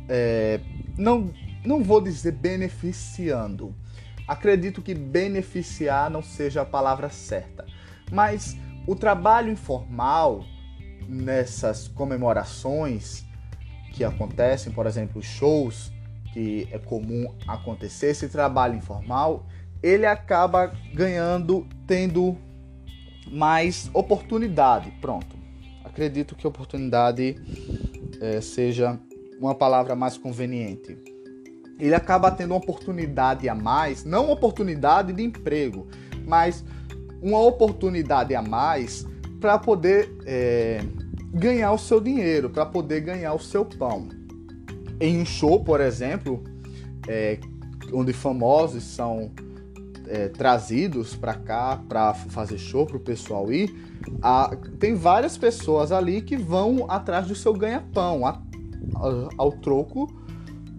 é, 0.09 0.61
não 0.99 1.33
não 1.65 1.83
vou 1.83 2.01
dizer 2.01 2.33
beneficiando. 2.33 3.75
Acredito 4.27 4.81
que 4.81 4.95
beneficiar 4.95 6.11
não 6.11 6.23
seja 6.23 6.63
a 6.63 6.65
palavra 6.65 7.11
certa, 7.11 7.67
mas 8.11 8.57
o 8.87 8.95
trabalho 8.95 9.51
informal 9.51 10.45
nessas 11.09 11.89
comemorações 11.89 13.25
que 13.93 14.05
acontecem, 14.05 14.73
por 14.73 14.87
exemplo, 14.87 15.23
shows 15.23 15.93
que 16.33 16.69
é 16.71 16.79
comum 16.79 17.35
acontecer, 17.47 18.11
esse 18.11 18.29
trabalho 18.29 18.77
informal, 18.77 19.47
ele 19.83 20.07
acaba 20.07 20.73
ganhando, 20.95 21.67
tendo 21.87 22.37
mais 23.31 23.91
oportunidade. 23.93 24.91
Pronto. 25.01 25.37
Acredito 25.85 26.37
que 26.37 26.47
oportunidade 26.47 27.37
é, 28.21 28.41
seja 28.41 28.99
uma 29.41 29.55
palavra 29.55 29.97
mais 29.97 30.17
conveniente. 30.17 30.97
Ele 31.79 31.95
acaba 31.95 32.31
tendo 32.31 32.53
uma 32.53 32.59
oportunidade 32.59 33.49
a 33.49 33.55
mais, 33.55 34.05
não 34.05 34.27
uma 34.27 34.35
oportunidade 34.35 35.13
de 35.13 35.23
emprego, 35.23 35.89
mas 36.27 36.65
uma 37.23 37.41
oportunidade 37.41 38.35
a 38.35 38.43
mais 38.43 39.07
para 39.41 39.59
poder 39.59 40.15
é, 40.27 40.83
ganhar 41.33 41.73
o 41.73 41.79
seu 41.79 42.01
dinheiro, 42.01 42.51
para 42.51 42.67
poder 42.67 43.01
ganhar 43.01 43.35
o 43.35 43.39
seu 43.39 43.65
pão. 43.65 44.09
Em 45.01 45.21
um 45.21 45.25
show, 45.25 45.63
por 45.63 45.81
exemplo, 45.81 46.43
é, 47.09 47.39
onde 47.93 48.13
famosos 48.13 48.85
são 48.85 49.31
é, 50.07 50.29
trazidos 50.29 51.15
para 51.15 51.35
cá 51.35 51.81
para 51.89 52.13
fazer 52.15 52.59
show 52.59 52.85
para 52.85 52.97
o 52.97 53.01
pessoal 53.01 53.51
ir, 53.53 53.75
tem 54.79 54.95
várias 54.95 55.39
pessoas 55.39 55.93
ali 55.93 56.21
que 56.21 56.37
vão 56.37 56.87
atrás 56.89 57.27
do 57.27 57.35
seu 57.35 57.53
ganha-pão, 57.53 58.23
ao 59.39 59.53
troco 59.53 60.13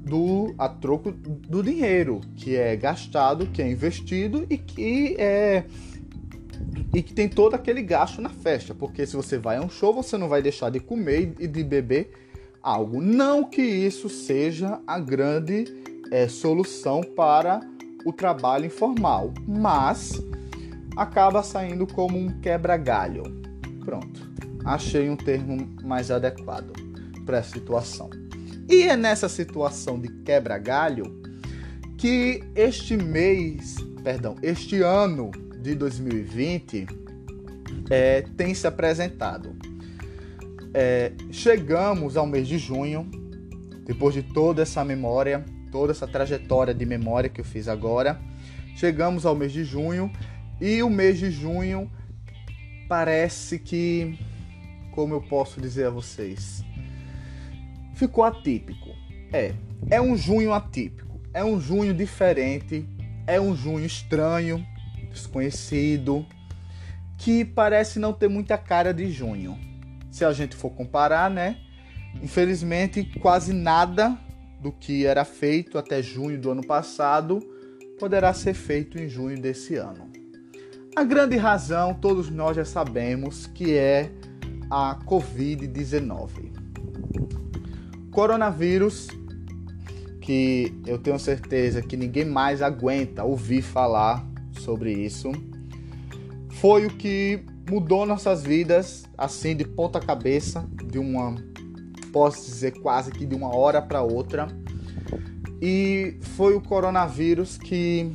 do 0.04 0.54
a 0.58 0.68
troco 0.68 1.12
do 1.12 1.64
dinheiro 1.64 2.22
que 2.36 2.56
é 2.56 2.76
gastado, 2.76 3.46
que 3.48 3.62
é 3.62 3.72
investido 3.72 4.46
e 4.50 4.58
que 4.58 5.16
é 5.18 5.64
e 6.94 7.02
que 7.02 7.14
tem 7.14 7.30
todo 7.30 7.56
aquele 7.56 7.82
gasto 7.82 8.22
na 8.22 8.30
festa, 8.30 8.74
porque 8.74 9.06
se 9.06 9.16
você 9.16 9.38
vai 9.38 9.58
a 9.58 9.62
um 9.62 9.70
show, 9.70 9.94
você 9.94 10.18
não 10.18 10.28
vai 10.28 10.42
deixar 10.42 10.70
de 10.70 10.80
comer 10.80 11.34
e 11.40 11.48
de 11.48 11.64
beber 11.64 12.12
algo. 12.62 13.02
Não 13.02 13.44
que 13.44 13.62
isso 13.62 14.10
seja 14.10 14.80
a 14.86 15.00
grande 15.00 15.66
é, 16.12 16.28
solução 16.28 17.02
para 17.02 17.62
o 18.06 18.12
trabalho 18.12 18.66
informal, 18.66 19.34
mas 19.48 20.22
acaba 20.98 21.44
saindo 21.44 21.88
como 21.88 22.18
um 22.18 22.40
quebra-galho. 22.42 23.24
Pronto, 23.86 24.30
achei 24.66 25.10
um 25.10 25.16
termo 25.16 25.70
mais 25.84 26.12
adequado 26.12 26.74
para 27.26 27.40
a 27.40 27.44
situação. 27.44 28.10
E 28.70 28.84
é 28.84 28.98
nessa 28.98 29.30
situação 29.30 30.00
de 30.00 30.10
quebra-galho 30.24 31.22
que 31.98 32.44
este 32.56 32.98
mês, 32.98 33.76
perdão, 34.04 34.36
este 34.42 34.82
ano 34.82 35.32
de 35.62 35.76
2020 35.76 36.88
é, 37.90 38.24
tem 38.36 38.54
se 38.54 38.66
apresentado. 38.66 39.56
É, 40.74 41.12
chegamos 41.32 42.18
ao 42.18 42.26
mês 42.26 42.48
de 42.48 42.58
junho, 42.58 43.10
depois 43.86 44.14
de 44.14 44.24
toda 44.24 44.62
essa 44.62 44.84
memória, 44.84 45.46
toda 45.72 45.92
essa 45.92 46.08
trajetória 46.08 46.74
de 46.74 46.86
memória 46.86 47.30
que 47.30 47.42
eu 47.42 47.46
fiz 47.46 47.68
agora, 47.68 48.20
chegamos 48.76 49.26
ao 49.26 49.36
mês 49.36 49.52
de 49.52 49.64
junho 49.64 50.12
e 50.60 50.82
o 50.82 50.90
mês 50.90 51.20
de 51.20 51.30
junho 51.30 51.92
parece 52.88 53.60
que, 53.60 54.18
como 54.92 55.14
eu 55.14 55.22
posso 55.22 55.62
dizer 55.62 55.88
a 55.88 55.90
vocês, 55.90 56.64
ficou 57.96 58.24
atípico. 58.24 58.90
É, 59.34 59.54
é 59.90 60.02
um 60.02 60.18
junho 60.18 60.54
atípico, 60.54 61.20
é 61.34 61.44
um 61.44 61.60
junho 61.60 61.94
diferente, 61.94 62.86
é 63.28 63.40
um 63.40 63.56
junho 63.56 63.86
estranho, 63.86 64.66
desconhecido, 65.12 66.26
que 67.18 67.46
parece 67.46 68.00
não 68.00 68.14
ter 68.14 68.28
muita 68.28 68.58
cara 68.58 68.94
de 68.94 69.12
junho. 69.12 69.58
Se 70.10 70.26
a 70.26 70.34
gente 70.34 70.56
for 70.56 70.72
comparar, 70.72 71.30
né? 71.30 71.58
Infelizmente, 72.22 73.04
quase 73.20 73.54
nada 73.54 74.18
do 74.60 74.72
que 74.72 75.06
era 75.06 75.24
feito 75.24 75.78
até 75.78 76.02
junho 76.02 76.40
do 76.40 76.52
ano 76.52 76.66
passado 76.66 77.40
poderá 78.00 78.34
ser 78.34 78.54
feito 78.54 78.98
em 78.98 79.08
junho 79.08 79.40
desse 79.40 79.76
ano. 79.76 80.10
A 80.96 81.04
grande 81.04 81.38
razão, 81.38 81.94
todos 81.94 82.30
nós 82.30 82.56
já 82.56 82.66
sabemos, 82.66 83.48
que 83.48 83.78
é 83.78 84.12
a 84.70 84.98
Covid-19. 85.06 86.52
Coronavírus, 88.12 89.08
que 90.20 90.74
eu 90.86 90.98
tenho 90.98 91.18
certeza 91.18 91.82
que 91.82 91.96
ninguém 91.96 92.26
mais 92.26 92.62
aguenta 92.62 93.24
ouvir 93.24 93.62
falar 93.62 94.26
sobre 94.62 94.94
isso. 94.94 95.32
Foi 96.50 96.86
o 96.86 96.90
que 96.90 97.44
mudou 97.70 98.06
nossas 98.06 98.44
vidas 98.44 99.04
assim 99.18 99.56
de 99.56 99.66
ponta 99.66 100.00
cabeça, 100.00 100.68
de 100.86 101.00
uma 101.00 101.36
posso 102.12 102.46
dizer 102.46 102.72
quase 102.82 103.12
que 103.12 103.26
de 103.26 103.34
uma 103.34 103.56
hora 103.56 103.82
para 103.82 104.02
outra. 104.02 104.48
E 105.62 106.18
foi 106.22 106.56
o 106.56 106.62
coronavírus 106.62 107.58
que 107.58 108.12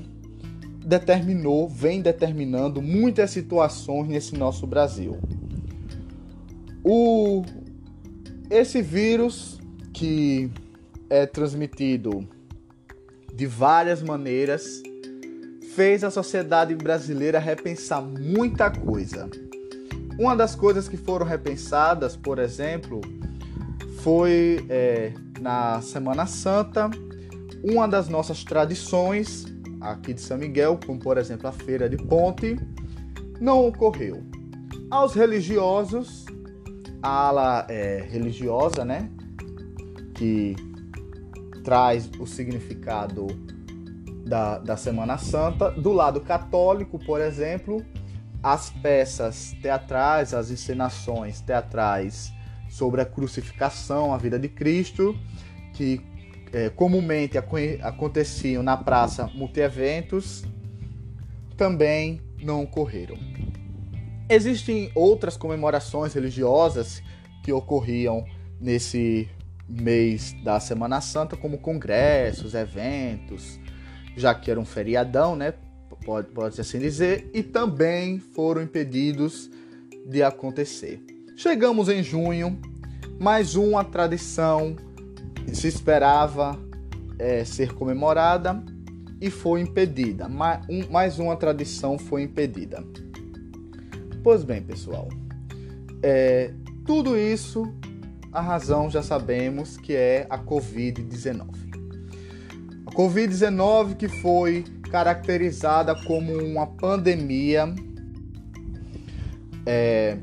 determinou, 0.84 1.68
vem 1.68 2.01
determinando 2.01 2.82
muitas 2.82 3.30
situações 3.30 4.09
nesse 4.09 4.36
nosso 4.36 4.66
Brasil. 4.66 5.18
O 6.84 7.42
esse 8.49 8.80
vírus 8.80 9.59
que 9.92 10.51
é 11.11 11.26
transmitido 11.26 12.28
de 13.34 13.47
várias 13.47 14.03
maneiras 14.03 14.82
fez 15.77 16.03
a 16.03 16.11
sociedade 16.11 16.74
brasileira 16.74 17.39
repensar 17.39 18.01
muita 18.01 18.70
coisa. 18.70 19.29
Uma 20.18 20.35
das 20.35 20.55
coisas 20.55 20.89
que 20.89 20.97
foram 20.97 21.27
repensadas, 21.27 22.16
por 22.16 22.39
exemplo, 22.39 23.03
foi 23.99 24.64
é, 24.70 25.12
na 25.39 25.83
Semana 25.83 26.24
Santa, 26.24 26.89
uma 27.62 27.87
das 27.87 28.09
nossas 28.09 28.43
tradições 28.43 29.45
aqui 29.79 30.14
de 30.14 30.22
São 30.22 30.39
Miguel, 30.39 30.81
como 30.87 30.99
por 30.99 31.18
exemplo 31.18 31.47
a 31.47 31.53
Feira 31.53 31.91
de 31.91 31.99
Ponte, 31.99 32.59
não 33.39 33.68
ocorreu. 33.68 34.22
Aos 34.91 35.12
religiosos, 35.12 36.24
a 37.03 37.29
ala 37.29 37.66
é, 37.68 38.03
religiosa, 38.11 38.83
né, 38.83 39.11
que 40.14 40.57
traz 41.62 42.11
o 42.18 42.27
significado 42.27 43.27
da, 44.27 44.59
da 44.59 44.77
Semana 44.77 45.16
Santa. 45.16 45.70
Do 45.70 45.93
lado 45.93 46.20
católico, 46.20 46.99
por 46.99 47.20
exemplo, 47.20 47.85
as 48.43 48.70
peças 48.70 49.55
teatrais, 49.62 50.35
as 50.35 50.51
encenações 50.51 51.41
teatrais 51.41 52.33
sobre 52.68 53.01
a 53.01 53.05
crucificação, 53.05 54.12
a 54.12 54.18
vida 54.18 54.39
de 54.39 54.49
Cristo, 54.49 55.16
que 55.72 56.01
é, 56.53 56.68
comumente 56.68 57.39
aconteciam 57.39 58.62
na 58.62 58.77
praça 58.77 59.31
multieventos, 59.35 60.45
também 61.57 62.20
não 62.43 62.64
ocorreram. 62.64 63.16
Existem 64.29 64.91
outras 64.95 65.37
comemorações 65.37 66.12
religiosas 66.14 67.01
que 67.45 67.53
ocorriam 67.53 68.24
nesse 68.61 69.29
mês 69.68 70.35
da 70.43 70.59
Semana 70.59 71.01
Santa, 71.01 71.37
como 71.37 71.59
congressos, 71.59 72.55
eventos, 72.55 73.59
já 74.16 74.34
que 74.34 74.50
era 74.50 74.58
um 74.58 74.64
feriadão, 74.64 75.36
né? 75.36 75.54
Pode, 76.04 76.28
pode 76.28 76.60
assim 76.60 76.78
dizer, 76.78 77.30
e 77.34 77.42
também 77.42 78.18
foram 78.18 78.62
impedidos 78.62 79.50
de 80.06 80.22
acontecer. 80.22 81.02
Chegamos 81.36 81.88
em 81.88 82.02
junho, 82.02 82.58
mais 83.18 83.56
uma 83.56 83.84
tradição 83.84 84.76
se 85.52 85.68
esperava 85.68 86.58
é, 87.18 87.44
ser 87.44 87.72
comemorada 87.74 88.62
e 89.20 89.30
foi 89.30 89.60
impedida. 89.60 90.28
Mais, 90.28 90.60
um, 90.68 90.90
mais 90.90 91.18
uma 91.18 91.36
tradição 91.36 91.98
foi 91.98 92.22
impedida. 92.22 92.84
Pois 94.22 94.44
bem, 94.44 94.62
pessoal, 94.62 95.08
é, 96.02 96.52
tudo 96.84 97.16
isso, 97.16 97.72
a 98.32 98.40
razão 98.40 98.90
já 98.90 99.02
sabemos 99.02 99.76
que 99.76 99.94
é 99.94 100.26
a 100.28 100.38
Covid-19. 100.38 101.65
A 102.97 102.99
Covid-19 102.99 103.94
que 103.94 104.09
foi 104.09 104.64
caracterizada 104.90 105.94
como 106.07 106.32
uma 106.32 106.66
pandemia, 106.66 107.74
é, 109.66 110.16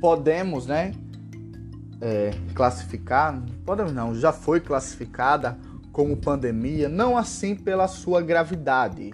podemos, 0.00 0.66
né, 0.66 0.92
é, 2.00 2.30
classificar, 2.54 3.44
podemos 3.66 3.92
não, 3.92 4.14
já 4.14 4.32
foi 4.32 4.60
classificada 4.60 5.58
como 5.92 6.16
pandemia, 6.16 6.88
não 6.88 7.18
assim 7.18 7.54
pela 7.54 7.86
sua 7.86 8.22
gravidade, 8.22 9.12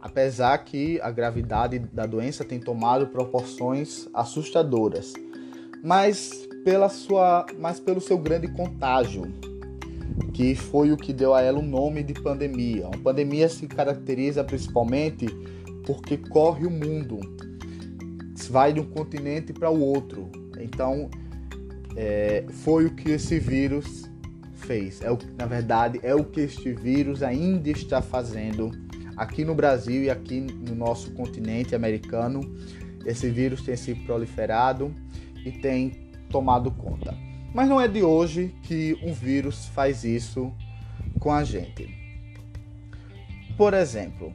apesar 0.00 0.56
que 0.58 1.00
a 1.00 1.10
gravidade 1.10 1.80
da 1.80 2.06
doença 2.06 2.44
tem 2.44 2.60
tomado 2.60 3.08
proporções 3.08 4.08
assustadoras, 4.14 5.12
mas 5.82 6.30
pela 6.64 6.88
sua, 6.88 7.46
mas 7.58 7.80
pelo 7.80 8.00
seu 8.00 8.16
grande 8.16 8.46
contágio, 8.46 9.24
que 10.32 10.54
foi 10.54 10.92
o 10.92 10.96
que 10.96 11.12
deu 11.12 11.34
a 11.34 11.42
ela 11.42 11.58
o 11.58 11.62
nome 11.62 12.02
de 12.02 12.14
pandemia. 12.14 12.86
Uma 12.86 12.98
pandemia 12.98 13.48
se 13.48 13.66
caracteriza 13.66 14.42
principalmente 14.44 15.26
porque 15.84 16.16
corre 16.16 16.66
o 16.66 16.70
mundo, 16.70 17.20
vai 18.50 18.72
de 18.72 18.80
um 18.80 18.84
continente 18.84 19.52
para 19.52 19.70
o 19.70 19.80
outro. 19.80 20.30
Então, 20.60 21.10
é, 21.96 22.44
foi 22.50 22.86
o 22.86 22.94
que 22.94 23.10
esse 23.10 23.38
vírus 23.38 24.10
fez. 24.52 25.00
É 25.02 25.10
o, 25.10 25.18
na 25.36 25.46
verdade, 25.46 25.98
é 26.02 26.14
o 26.14 26.24
que 26.24 26.40
este 26.40 26.72
vírus 26.72 27.22
ainda 27.22 27.70
está 27.70 28.00
fazendo 28.00 28.70
aqui 29.16 29.44
no 29.44 29.54
Brasil 29.54 30.04
e 30.04 30.10
aqui 30.10 30.40
no 30.40 30.74
nosso 30.74 31.12
continente 31.12 31.74
americano. 31.74 32.40
Esse 33.04 33.28
vírus 33.30 33.62
tem 33.62 33.76
se 33.76 33.94
proliferado 33.94 34.94
e 35.44 35.50
tem 35.50 36.10
tomado 36.28 36.70
conta. 36.70 37.16
Mas 37.54 37.68
não 37.68 37.80
é 37.80 37.86
de 37.86 38.02
hoje 38.02 38.54
que 38.62 38.98
um 39.02 39.12
vírus 39.12 39.66
faz 39.68 40.04
isso 40.04 40.52
com 41.20 41.32
a 41.32 41.44
gente. 41.44 41.94
Por 43.56 43.74
exemplo, 43.74 44.32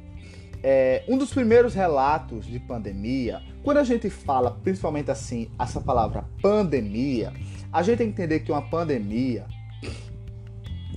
é, 0.61 1.03
um 1.07 1.17
dos 1.17 1.33
primeiros 1.33 1.73
relatos 1.73 2.45
de 2.45 2.59
pandemia, 2.59 3.41
quando 3.63 3.77
a 3.77 3.83
gente 3.83 4.09
fala 4.09 4.51
principalmente 4.51 5.09
assim, 5.11 5.49
essa 5.59 5.81
palavra 5.81 6.25
pandemia, 6.41 7.33
a 7.71 7.81
gente 7.81 7.97
tem 7.97 8.07
que 8.07 8.13
entender 8.21 8.39
que 8.41 8.51
uma 8.51 8.61
pandemia 8.61 9.45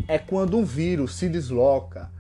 é 0.06 0.18
quando 0.18 0.56
um 0.56 0.64
vírus 0.64 1.14
se 1.14 1.28
desloca, 1.28 2.10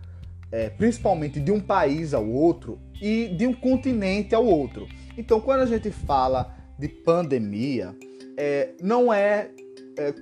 é, 0.52 0.70
principalmente 0.70 1.40
de 1.40 1.50
um 1.50 1.60
país 1.60 2.14
ao 2.14 2.26
outro 2.26 2.78
e 3.00 3.28
de 3.28 3.46
um 3.46 3.52
continente 3.52 4.34
ao 4.34 4.44
outro. 4.44 4.86
Então, 5.16 5.40
quando 5.40 5.60
a 5.60 5.66
gente 5.66 5.90
fala 5.90 6.54
de 6.78 6.88
pandemia, 6.88 7.94
é, 8.36 8.70
não 8.80 9.12
é, 9.12 9.50
é 10.00 10.14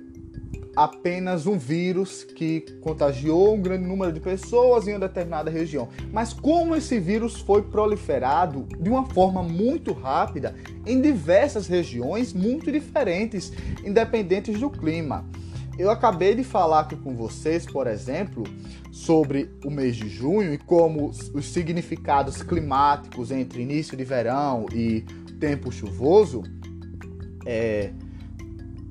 apenas 0.75 1.47
um 1.47 1.57
vírus 1.57 2.23
que 2.23 2.61
contagiou 2.81 3.55
um 3.55 3.61
grande 3.61 3.85
número 3.85 4.13
de 4.13 4.19
pessoas 4.19 4.87
em 4.87 4.93
uma 4.93 4.99
determinada 4.99 5.49
região, 5.49 5.89
mas 6.11 6.31
como 6.31 6.75
esse 6.75 6.99
vírus 6.99 7.39
foi 7.41 7.61
proliferado 7.63 8.67
de 8.79 8.89
uma 8.89 9.05
forma 9.07 9.41
muito 9.41 9.93
rápida 9.93 10.55
em 10.85 11.01
diversas 11.01 11.67
regiões 11.67 12.33
muito 12.33 12.71
diferentes, 12.71 13.51
independentes 13.83 14.59
do 14.59 14.69
clima. 14.69 15.25
Eu 15.77 15.89
acabei 15.89 16.35
de 16.35 16.43
falar 16.43 16.81
aqui 16.81 16.95
com 16.97 17.15
vocês, 17.15 17.65
por 17.65 17.87
exemplo, 17.87 18.43
sobre 18.91 19.49
o 19.63 19.69
mês 19.69 19.95
de 19.95 20.09
junho 20.09 20.53
e 20.53 20.57
como 20.57 21.09
os 21.33 21.45
significados 21.45 22.41
climáticos 22.41 23.31
entre 23.31 23.61
início 23.61 23.95
de 23.95 24.03
verão 24.03 24.65
e 24.73 25.05
tempo 25.39 25.71
chuvoso 25.71 26.43
é, 27.45 27.91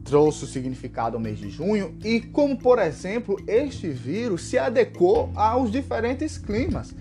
trouxe 0.09 0.45
o 0.45 0.47
significado 0.47 1.17
ao 1.17 1.23
mês 1.23 1.39
de 1.39 1.51
junho 1.51 1.95
e 2.03 2.21
como, 2.21 2.57
por 2.57 2.79
exemplo, 2.79 3.37
este 3.47 3.89
vírus 3.89 4.45
se 4.45 4.59
adequou 4.59 5.31
aos 5.35 5.71
diferentes 5.71 6.39
climas. 6.39 6.95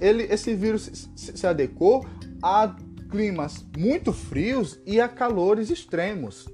Ele, 0.00 0.22
esse 0.24 0.54
vírus 0.54 1.08
se 1.16 1.46
adequou 1.46 2.06
a 2.40 2.74
climas 3.10 3.64
muito 3.76 4.12
frios 4.12 4.78
e 4.86 5.00
a 5.00 5.08
calores 5.08 5.70
extremos. 5.70 6.48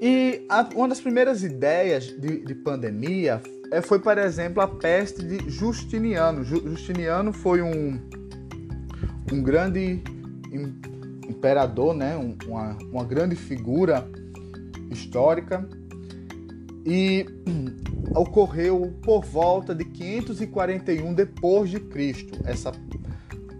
E 0.00 0.44
a, 0.48 0.68
uma 0.74 0.88
das 0.88 1.00
primeiras 1.00 1.42
ideias 1.42 2.04
de, 2.04 2.44
de 2.44 2.54
pandemia 2.54 3.40
é, 3.72 3.80
foi, 3.80 3.98
por 3.98 4.18
exemplo, 4.18 4.60
a 4.60 4.68
peste 4.68 5.22
de 5.22 5.50
Justiniano. 5.50 6.44
Justiniano 6.44 7.32
foi 7.32 7.62
um, 7.62 7.98
um 9.32 9.42
grande 9.42 10.02
imperador, 11.26 11.94
né? 11.94 12.16
Um, 12.16 12.36
uma, 12.46 12.76
uma 12.92 13.04
grande 13.04 13.34
figura 13.34 14.06
histórica 14.90 15.68
e 16.84 17.26
ocorreu 18.14 18.94
por 19.02 19.24
volta 19.24 19.74
de 19.74 19.84
541 19.84 21.14
depois 21.14 21.70
de 21.70 21.80
Cristo 21.80 22.38
essa 22.44 22.72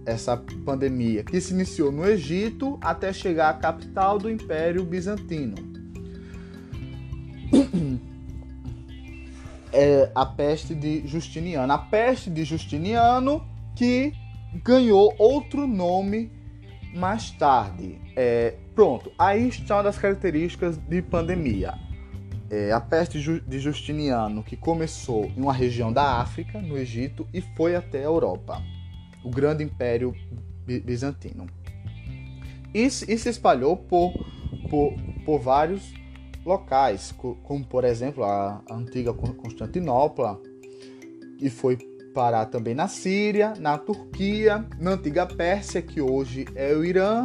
essa 0.07 0.37
pandemia 0.65 1.25
que 1.25 1.41
se 1.41 1.53
iniciou 1.53 1.91
no 1.91 2.07
Egito 2.07 2.79
até 2.81 3.13
chegar 3.13 3.51
à 3.51 3.55
capital 3.55 4.19
do 4.19 4.31
Império 4.31 4.85
Bizantino. 4.85 5.57
É 9.79 10.11
a 10.15 10.25
peste 10.25 10.75
de 10.75 11.07
Justiniano. 11.07 11.71
A 11.71 11.77
peste 11.77 12.31
de 12.31 12.45
Justiniano 12.45 13.45
que 13.75 14.11
ganhou 14.65 15.15
outro 15.19 15.67
nome 15.67 16.33
mais 16.97 17.31
tarde. 17.31 18.01
É, 18.17 18.55
pronto, 18.75 19.13
aí 19.19 19.49
está 19.49 19.77
uma 19.77 19.83
das 19.85 19.99
características 19.99 20.77
de 20.77 21.03
pandemia. 21.03 21.75
É, 22.51 22.73
a 22.73 22.81
peste 22.81 23.21
de 23.21 23.59
Justiniano, 23.59 24.43
que 24.43 24.57
começou 24.57 25.25
em 25.37 25.41
uma 25.41 25.53
região 25.53 25.93
da 25.93 26.21
África, 26.21 26.61
no 26.61 26.79
Egito, 26.79 27.27
e 27.35 27.41
foi 27.41 27.75
até 27.75 27.99
a 27.99 28.05
Europa, 28.05 28.63
o 29.25 29.31
grande 29.31 29.65
império 29.65 30.15
bizantino. 30.65 31.47
E, 32.73 32.85
e 32.85 32.91
se 32.91 33.29
espalhou 33.29 33.77
por, 33.77 34.13
por, 34.71 34.95
por 35.25 35.41
vários 35.41 35.93
locais, 36.45 37.13
como 37.43 37.65
por 37.65 37.85
exemplo 37.85 38.23
a 38.23 38.63
antiga 38.71 39.13
Constantinopla, 39.13 40.41
e 41.41 41.51
foi 41.51 41.77
parar 42.17 42.47
também 42.47 42.75
na 42.75 42.89
Síria, 42.89 43.53
na 43.61 43.77
Turquia, 43.77 44.65
na 44.81 44.93
antiga 44.93 45.27
Pérsia, 45.27 45.83
que 45.83 46.01
hoje 46.01 46.47
é 46.55 46.73
o 46.73 46.83
Irã, 46.83 47.23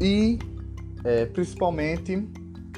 e 0.00 0.38
é, 1.04 1.26
principalmente 1.26 2.26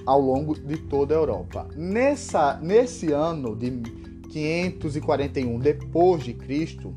ao 0.05 0.20
longo 0.20 0.59
de 0.59 0.76
toda 0.76 1.14
a 1.14 1.18
Europa. 1.18 1.68
Nessa, 1.76 2.59
nesse 2.61 3.12
ano 3.12 3.55
de 3.55 3.70
541 4.28 5.61
depois 5.61 6.24
de 6.24 6.34
Cristo, 6.34 6.92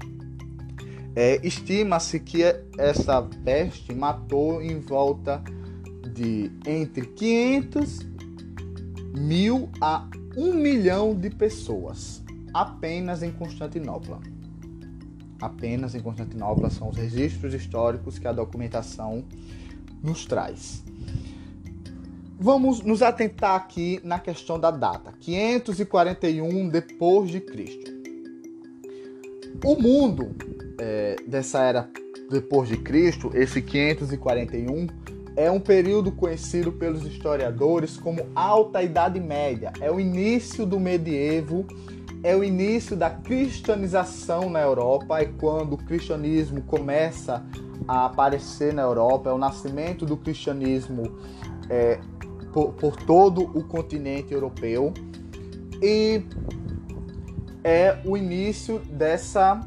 é, 1.15 1.39
estima-se 1.45 2.19
que 2.19 2.41
essa 2.79 3.21
peste 3.43 3.93
matou 3.93 4.63
em 4.63 4.79
volta 4.79 5.43
de 6.11 6.51
entre 6.65 7.05
500 7.05 7.99
mil 9.15 9.69
a 9.79 10.09
1 10.35 10.55
milhão 10.55 11.13
de 11.13 11.29
pessoas 11.29 12.23
apenas 12.53 13.23
em 13.23 13.31
Constantinopla. 13.31 14.19
Apenas 15.41 15.95
em 15.95 15.99
Constantinopla 15.99 16.69
são 16.69 16.89
os 16.89 16.97
registros 16.97 17.53
históricos 17.53 18.19
que 18.19 18.27
a 18.27 18.31
documentação 18.31 19.23
nos 20.03 20.25
traz. 20.25 20.83
Vamos 22.39 22.81
nos 22.81 23.01
atentar 23.01 23.55
aqui 23.55 23.99
na 24.03 24.19
questão 24.19 24.59
da 24.59 24.71
data, 24.71 25.13
541 25.19 26.69
depois 26.69 27.29
de 27.29 27.39
Cristo. 27.39 27.91
O 29.63 29.79
mundo 29.79 30.35
é, 30.79 31.15
dessa 31.27 31.63
era 31.63 31.89
depois 32.31 32.67
de 32.67 32.77
Cristo, 32.77 33.29
esse 33.35 33.61
541, 33.61 34.87
é 35.35 35.51
um 35.51 35.59
período 35.59 36.11
conhecido 36.11 36.71
pelos 36.71 37.05
historiadores 37.05 37.97
como 37.97 38.25
Alta 38.33 38.81
Idade 38.81 39.19
Média. 39.19 39.71
É 39.79 39.91
o 39.91 39.99
início 39.99 40.65
do 40.65 40.79
medievo, 40.79 41.65
é 42.23 42.35
o 42.35 42.43
início 42.43 42.95
da 42.95 43.09
cristianização 43.09 44.49
na 44.49 44.59
Europa, 44.59 45.19
é 45.19 45.25
quando 45.25 45.73
o 45.73 45.77
cristianismo 45.77 46.61
começa 46.61 47.43
a 47.87 48.05
aparecer 48.05 48.73
na 48.73 48.83
Europa, 48.83 49.29
é 49.29 49.33
o 49.33 49.37
nascimento 49.37 50.05
do 50.05 50.15
cristianismo 50.15 51.17
é, 51.69 51.99
por, 52.53 52.73
por 52.73 52.95
todo 52.95 53.41
o 53.41 53.63
continente 53.63 54.33
europeu. 54.33 54.93
E 55.81 56.23
é 57.63 57.99
o 58.05 58.15
início 58.15 58.79
dessa 58.79 59.59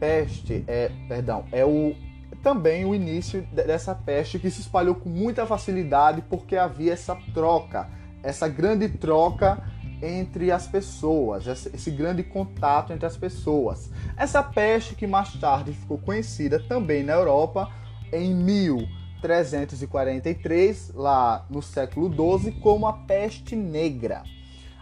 peste, 0.00 0.64
é, 0.66 0.90
perdão, 1.06 1.44
é 1.52 1.64
o 1.64 1.94
também 2.42 2.84
o 2.84 2.92
início 2.92 3.42
dessa 3.52 3.94
peste 3.94 4.36
que 4.36 4.50
se 4.50 4.62
espalhou 4.62 4.96
com 4.96 5.08
muita 5.08 5.46
facilidade 5.46 6.24
porque 6.28 6.56
havia 6.56 6.92
essa 6.92 7.16
troca, 7.32 7.88
essa 8.20 8.48
grande 8.48 8.88
troca 8.88 9.62
entre 10.02 10.50
as 10.50 10.66
pessoas, 10.66 11.46
esse 11.46 11.90
grande 11.92 12.24
contato 12.24 12.92
entre 12.92 13.06
as 13.06 13.16
pessoas. 13.16 13.88
Essa 14.16 14.42
peste 14.42 14.96
que 14.96 15.06
mais 15.06 15.32
tarde 15.34 15.72
ficou 15.72 15.96
conhecida 15.96 16.58
também 16.58 17.04
na 17.04 17.12
Europa 17.12 17.70
em 18.12 18.34
1343, 18.34 20.90
lá 20.94 21.46
no 21.48 21.62
século 21.62 22.12
XII, 22.40 22.50
como 22.60 22.88
a 22.88 22.92
peste 22.92 23.54
negra. 23.54 24.24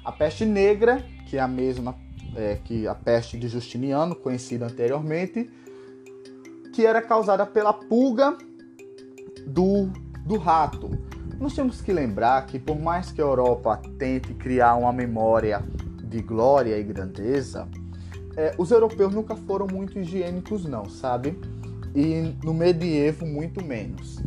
A 0.03 0.11
peste 0.11 0.47
negra, 0.47 1.05
que 1.27 1.37
é 1.37 1.41
a 1.41 1.49
mesma 1.49 1.95
é, 2.35 2.59
que 2.65 2.89
a 2.89 2.95
peste 2.95 3.39
de 3.39 3.47
Justiniano, 3.47 4.17
conhecida 4.17 4.65
anteriormente, 4.65 5.51
que 6.73 6.87
era 6.87 7.03
causada 7.03 7.45
pela 7.45 7.75
pulga 7.75 8.39
do, 9.47 9.91
do 10.25 10.39
rato. 10.39 11.10
Nós 11.41 11.55
temos 11.55 11.81
que 11.81 11.91
lembrar 11.91 12.45
que, 12.45 12.59
por 12.59 12.79
mais 12.79 13.11
que 13.11 13.19
a 13.19 13.25
Europa 13.25 13.81
tente 13.99 14.35
criar 14.35 14.75
uma 14.75 14.93
memória 14.93 15.65
de 16.05 16.21
glória 16.21 16.79
e 16.79 16.83
grandeza, 16.83 17.67
é, 18.37 18.55
os 18.59 18.71
europeus 18.71 19.15
nunca 19.15 19.35
foram 19.35 19.67
muito 19.67 19.99
higiênicos, 19.99 20.67
não, 20.67 20.85
sabe? 20.85 21.41
E 21.95 22.37
no 22.45 22.53
medievo, 22.53 23.25
muito 23.25 23.65
menos. 23.65 24.19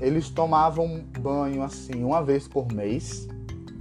Eles 0.00 0.30
tomavam 0.30 1.04
banho 1.18 1.64
assim 1.64 2.04
uma 2.04 2.22
vez 2.22 2.46
por 2.46 2.72
mês, 2.72 3.26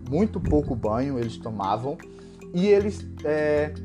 muito 0.10 0.40
pouco 0.40 0.76
banho 0.76 1.20
eles 1.20 1.38
tomavam, 1.38 2.00
e 2.52 2.66
eles 2.66 3.06
é, 3.24 3.76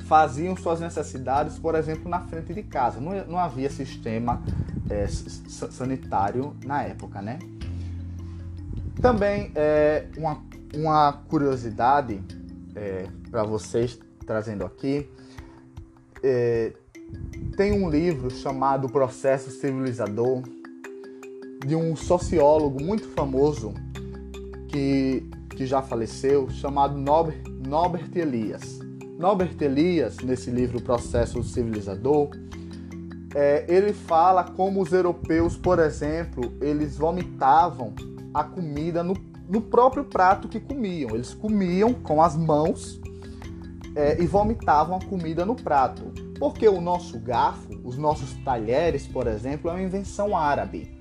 faziam 0.00 0.56
suas 0.56 0.80
necessidades, 0.80 1.60
por 1.60 1.76
exemplo, 1.76 2.10
na 2.10 2.22
frente 2.22 2.52
de 2.52 2.64
casa. 2.64 3.00
Não, 3.00 3.24
não 3.24 3.38
havia 3.38 3.70
sistema 3.70 4.42
é, 4.90 5.06
sanitário 5.06 6.56
na 6.64 6.82
época, 6.82 7.22
né? 7.22 7.38
Também 9.00 9.52
é, 9.54 10.06
uma, 10.16 10.42
uma 10.74 11.12
curiosidade 11.28 12.22
é, 12.74 13.06
para 13.30 13.44
vocês 13.44 13.98
trazendo 14.26 14.64
aqui. 14.64 15.08
É, 16.22 16.72
tem 17.56 17.72
um 17.72 17.88
livro 17.88 18.30
chamado 18.30 18.88
Processo 18.88 19.50
Civilizador 19.50 20.42
de 21.64 21.76
um 21.76 21.94
sociólogo 21.94 22.82
muito 22.82 23.08
famoso 23.10 23.72
que, 24.68 25.28
que 25.50 25.66
já 25.66 25.82
faleceu, 25.82 26.50
chamado 26.50 26.98
Norbert, 26.98 27.42
Norbert 27.66 28.10
Elias. 28.14 28.78
Norbert 29.18 29.56
Elias, 29.60 30.18
nesse 30.18 30.50
livro 30.50 30.80
Processo 30.80 31.42
Civilizador, 31.42 32.30
é, 33.34 33.64
ele 33.68 33.92
fala 33.92 34.44
como 34.44 34.82
os 34.82 34.92
europeus, 34.92 35.56
por 35.56 35.78
exemplo, 35.78 36.52
eles 36.60 36.96
vomitavam 36.96 37.94
a 38.36 38.44
comida 38.44 39.02
no, 39.02 39.14
no 39.48 39.62
próprio 39.62 40.04
prato 40.04 40.46
que 40.46 40.60
comiam. 40.60 41.14
Eles 41.14 41.32
comiam 41.32 41.94
com 41.94 42.20
as 42.20 42.36
mãos 42.36 43.00
é, 43.94 44.20
e 44.22 44.26
vomitavam 44.26 44.96
a 44.96 45.00
comida 45.00 45.46
no 45.46 45.54
prato. 45.54 46.12
Porque 46.38 46.68
o 46.68 46.78
nosso 46.78 47.18
garfo, 47.18 47.80
os 47.82 47.96
nossos 47.96 48.34
talheres, 48.44 49.06
por 49.06 49.26
exemplo, 49.26 49.70
é 49.70 49.72
uma 49.72 49.82
invenção 49.82 50.36
árabe. 50.36 50.94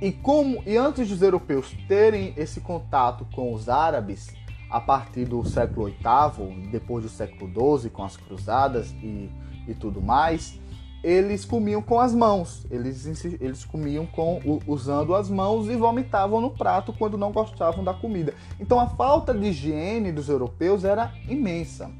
E 0.00 0.10
como 0.10 0.62
e 0.66 0.74
antes 0.74 1.08
dos 1.10 1.20
europeus 1.20 1.76
terem 1.86 2.32
esse 2.34 2.62
contato 2.62 3.26
com 3.34 3.52
os 3.52 3.68
árabes, 3.68 4.34
a 4.70 4.80
partir 4.80 5.26
do 5.26 5.44
século 5.44 5.86
VIII, 5.86 6.70
depois 6.70 7.04
do 7.04 7.10
século 7.10 7.78
XII, 7.78 7.90
com 7.90 8.02
as 8.02 8.16
cruzadas 8.16 8.90
e, 9.02 9.30
e 9.68 9.74
tudo 9.74 10.00
mais, 10.00 10.58
eles 11.06 11.44
comiam 11.44 11.80
com 11.80 12.00
as 12.00 12.12
mãos. 12.12 12.66
Eles, 12.68 13.24
eles 13.40 13.64
comiam 13.64 14.04
com 14.04 14.40
usando 14.66 15.14
as 15.14 15.30
mãos 15.30 15.68
e 15.68 15.76
vomitavam 15.76 16.40
no 16.40 16.50
prato 16.50 16.92
quando 16.92 17.16
não 17.16 17.30
gostavam 17.30 17.84
da 17.84 17.94
comida. 17.94 18.34
Então 18.58 18.80
a 18.80 18.88
falta 18.88 19.32
de 19.32 19.46
higiene 19.46 20.10
dos 20.10 20.28
europeus 20.28 20.84
era 20.84 21.12
imensa. 21.28 21.92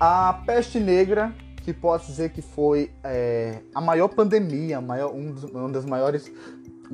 A 0.00 0.42
peste 0.46 0.80
negra, 0.80 1.34
que 1.58 1.74
pode 1.74 2.06
dizer 2.06 2.30
que 2.30 2.40
foi 2.40 2.90
é, 3.04 3.58
a 3.74 3.80
maior 3.82 4.08
pandemia, 4.08 4.80
maior, 4.80 5.12
um 5.12 5.32
dos, 5.32 5.44
uma 5.44 5.68
das 5.68 5.84
maiores 5.84 6.32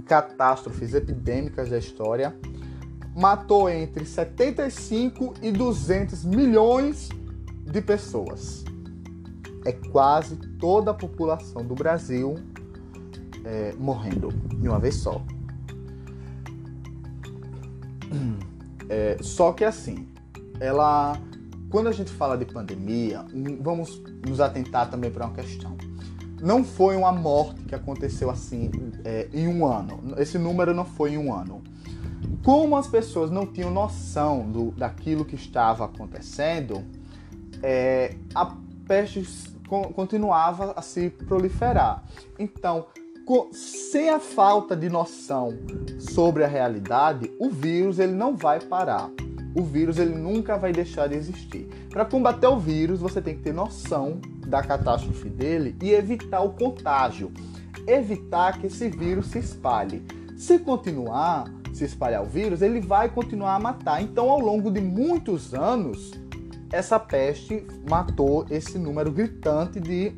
catástrofes 0.05 0.95
epidêmicas 0.95 1.71
da 1.71 1.79
história, 1.79 2.37
matou 3.17 3.71
entre 3.71 4.05
75 4.05 5.35
e 5.41 5.53
200 5.53 6.25
milhões 6.25 7.09
de 7.65 7.81
pessoas. 7.81 8.65
É 9.69 9.73
quase 9.73 10.37
toda 10.59 10.91
a 10.93 10.95
população 10.95 11.65
do 11.65 11.75
Brasil 11.75 12.37
é, 13.45 13.75
morrendo 13.79 14.29
de 14.29 14.69
uma 14.69 14.79
vez 14.79 14.95
só. 14.97 15.23
É, 18.91 19.19
só 19.21 19.53
que 19.53 19.67
assim, 19.67 20.09
ela, 20.59 21.21
quando 21.69 21.89
a 21.89 21.93
gente 21.93 22.11
fala 22.11 22.39
de 22.39 22.47
pandemia, 22.47 23.23
vamos 23.61 24.03
nos 24.27 24.41
atentar 24.41 24.91
também 24.91 25.11
para 25.11 25.27
uma 25.27 25.35
questão. 25.35 25.77
Não 26.41 26.65
foi 26.65 26.97
uma 26.97 27.13
morte 27.13 27.61
que 27.65 27.75
aconteceu 27.75 28.31
assim 28.31 28.71
é, 29.05 29.29
em 29.31 29.47
um 29.47 29.67
ano. 29.67 30.15
Esse 30.17 30.39
número 30.39 30.73
não 30.73 30.87
foi 30.87 31.13
em 31.13 31.19
um 31.19 31.35
ano 31.35 31.63
como 32.43 32.77
as 32.77 32.87
pessoas 32.87 33.31
não 33.31 33.47
tinham 33.47 33.71
noção 33.71 34.51
do, 34.51 34.71
daquilo 34.71 35.25
que 35.25 35.35
estava 35.35 35.85
acontecendo, 35.85 36.83
é, 37.63 38.15
a 38.35 38.55
peste 38.87 39.23
continuava 39.69 40.73
a 40.77 40.83
se 40.83 41.11
proliferar. 41.11 42.05
Então, 42.39 42.87
sem 43.53 44.09
a 44.09 44.19
falta 44.19 44.75
de 44.75 44.89
noção 44.89 45.53
sobre 45.99 46.45
a 46.45 46.49
realidade, 46.49 47.31
o 47.39 47.51
vírus 47.51 47.99
ele 47.99 48.13
não 48.13 48.35
vai 48.35 48.61
parar. 48.61 49.11
O 49.55 49.63
vírus 49.63 49.99
ele 49.99 50.15
nunca 50.15 50.57
vai 50.57 50.73
deixar 50.73 51.09
de 51.09 51.17
existir. 51.17 51.69
Para 51.91 52.05
combater 52.05 52.47
o 52.47 52.59
vírus, 52.59 53.01
você 53.01 53.21
tem 53.21 53.37
que 53.37 53.43
ter 53.43 53.53
noção 53.53 54.21
da 54.47 54.63
catástrofe 54.63 55.29
dele 55.29 55.77
e 55.83 55.91
evitar 55.91 56.41
o 56.41 56.53
contágio, 56.53 57.31
evitar 57.87 58.59
que 58.59 58.69
esse 58.69 58.89
vírus 58.89 59.27
se 59.27 59.39
espalhe. 59.39 60.03
Se 60.37 60.59
continuar, 60.59 61.53
se 61.73 61.85
espalhar 61.85 62.23
o 62.23 62.27
vírus, 62.27 62.63
ele 62.63 62.81
vai 62.81 63.09
continuar 63.09 63.57
a 63.57 63.61
matar. 63.61 64.03
Então, 64.03 64.31
ao 64.31 64.41
longo 64.41 64.71
de 64.71 64.81
muitos 64.81 65.53
anos, 65.53 66.13
essa 66.73 66.99
peste 66.99 67.67
matou 67.89 68.45
esse 68.51 68.77
número 68.79 69.11
gritante 69.11 69.81
de, 69.81 70.13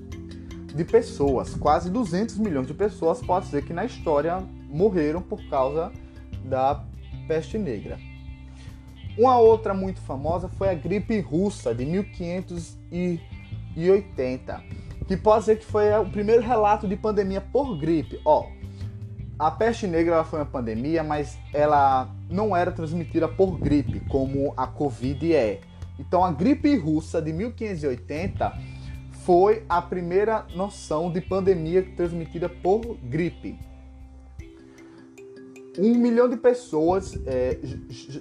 de 0.74 0.84
pessoas. 0.84 1.54
Quase 1.54 1.88
200 1.90 2.38
milhões 2.38 2.66
de 2.66 2.74
pessoas, 2.74 3.20
pode 3.20 3.46
dizer 3.46 3.64
que 3.64 3.72
na 3.72 3.84
história 3.84 4.38
morreram 4.68 5.22
por 5.22 5.40
causa 5.48 5.92
da 6.44 6.84
peste 7.26 7.56
negra. 7.58 7.98
Uma 9.16 9.38
outra 9.38 9.72
muito 9.74 10.00
famosa 10.00 10.48
foi 10.48 10.68
a 10.68 10.74
gripe 10.74 11.20
russa 11.20 11.74
de 11.74 11.84
1580, 11.84 14.62
que 15.06 15.16
pode 15.16 15.40
dizer 15.40 15.58
que 15.58 15.64
foi 15.64 15.92
o 15.98 16.08
primeiro 16.08 16.42
relato 16.42 16.86
de 16.86 16.96
pandemia 16.96 17.40
por 17.40 17.76
gripe. 17.76 18.20
Ó, 18.24 18.46
a 19.38 19.50
peste 19.52 19.86
negra 19.86 20.24
foi 20.24 20.40
uma 20.40 20.46
pandemia, 20.46 21.04
mas 21.04 21.38
ela 21.54 22.12
não 22.28 22.56
era 22.56 22.72
transmitida 22.72 23.28
por 23.28 23.56
gripe, 23.58 24.00
como 24.08 24.52
a 24.56 24.66
Covid 24.66 25.32
é. 25.32 25.60
Então, 25.98 26.24
a 26.24 26.30
gripe 26.30 26.76
russa 26.76 27.20
de 27.20 27.32
1580 27.32 28.52
foi 29.24 29.64
a 29.68 29.82
primeira 29.82 30.46
noção 30.54 31.12
de 31.12 31.20
pandemia 31.20 31.82
transmitida 31.96 32.48
por 32.48 32.96
gripe. 33.02 33.58
Um 35.78 35.94
milhão 35.94 36.28
de 36.28 36.36
pessoas 36.36 37.18
é, 37.26 37.58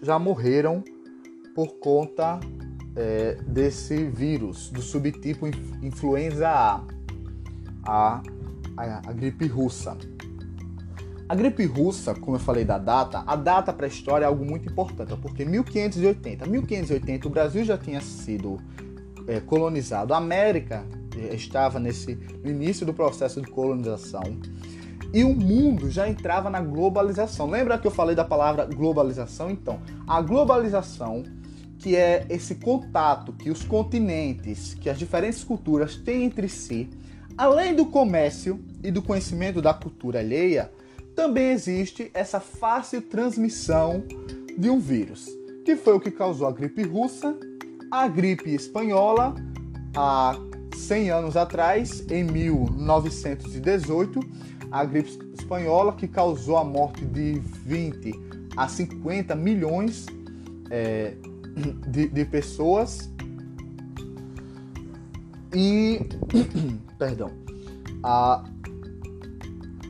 já 0.04 0.20
morreram 0.20 0.84
por 1.56 1.80
conta 1.80 2.40
é, 2.96 3.36
desse 3.48 4.06
vírus, 4.06 4.70
do 4.70 4.82
subtipo 4.82 5.48
influenza 5.82 6.50
A, 6.50 6.84
a, 7.84 8.22
a, 8.76 9.10
a 9.10 9.14
gripe 9.14 9.48
russa. 9.48 9.98
A 11.30 11.36
gripe 11.36 11.66
russa, 11.66 12.16
como 12.16 12.38
eu 12.38 12.40
falei 12.40 12.64
da 12.64 12.78
data, 12.78 13.22
a 13.28 13.36
data 13.36 13.74
para 13.74 13.86
a 13.86 13.90
história 13.90 14.24
é 14.24 14.28
algo 14.28 14.46
muito 14.46 14.70
importante, 14.70 15.14
porque 15.22 15.44
1580, 15.44 16.46
1580 16.46 17.28
o 17.28 17.30
Brasil 17.30 17.66
já 17.66 17.78
tinha 17.78 18.00
sido 18.00 18.58
é, 19.28 19.42
colonizado, 19.42 20.14
a 20.14 20.18
América 20.18 20.86
é, 21.18 21.36
estava 21.36 21.80
nesse 21.80 22.16
no 22.42 22.50
início 22.50 22.86
do 22.86 22.94
processo 22.94 23.42
de 23.42 23.52
colonização 23.52 24.24
e 25.14 25.26
o 25.26 25.34
mundo 25.34 25.92
já 25.92 26.08
entrava 26.08 26.50
na 26.50 26.62
globalização. 26.62 27.50
Lembra 27.50 27.78
que 27.78 27.88
eu 27.88 27.92
falei 27.92 28.16
da 28.16 28.24
palavra 28.24 28.66
globalização? 28.66 29.52
Então, 29.52 29.82
a 30.08 30.22
globalização, 30.22 31.24
que 31.78 31.96
é 31.98 32.26
esse 32.30 32.56
contato 32.56 33.34
que 33.34 33.50
os 33.50 33.64
continentes, 33.64 34.76
que 34.76 34.90
as 34.90 34.98
diferentes 34.98 35.44
culturas 35.44 35.98
têm 35.98 36.24
entre 36.24 36.48
si, 36.48 36.90
além 37.38 37.76
do 37.76 37.86
comércio 37.86 38.64
e 38.82 38.92
do 38.92 39.02
conhecimento 39.02 39.62
da 39.62 39.74
cultura 39.74 40.20
alheia, 40.20 40.72
também 41.18 41.50
existe 41.50 42.12
essa 42.14 42.40
fácil 42.40 43.02
transmissão 43.02 44.04
de 44.56 44.70
um 44.70 44.80
vírus, 44.80 45.28
que 45.66 45.76
foi 45.76 45.96
o 45.96 46.00
que 46.00 46.12
causou 46.12 46.46
a 46.48 46.52
gripe 46.52 46.84
russa, 46.84 47.36
a 47.90 48.08
gripe 48.08 48.54
espanhola 48.54 49.34
há 49.96 50.40
100 50.76 51.10
anos 51.10 51.36
atrás, 51.36 52.06
em 52.12 52.24
1918 52.24 54.20
a 54.70 54.86
gripe 54.86 55.18
espanhola, 55.34 55.94
que 55.94 56.08
causou 56.08 56.56
a 56.56 56.64
morte 56.64 57.04
de 57.04 57.40
20 57.66 58.12
a 58.56 58.68
50 58.68 59.34
milhões 59.34 60.06
é, 60.70 61.16
de, 61.88 62.10
de, 62.10 62.26
pessoas. 62.26 63.10
E. 65.52 66.00
perdão. 67.00 67.32
A, 68.04 68.44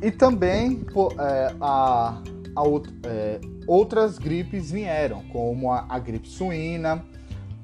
e 0.01 0.11
também 0.11 0.85
é, 1.19 1.55
a, 1.59 2.21
a 2.55 2.63
é, 3.03 3.41
outras 3.67 4.17
gripes 4.17 4.71
vieram, 4.71 5.23
como 5.29 5.71
a, 5.71 5.85
a 5.89 5.99
gripe 5.99 6.27
suína, 6.27 7.03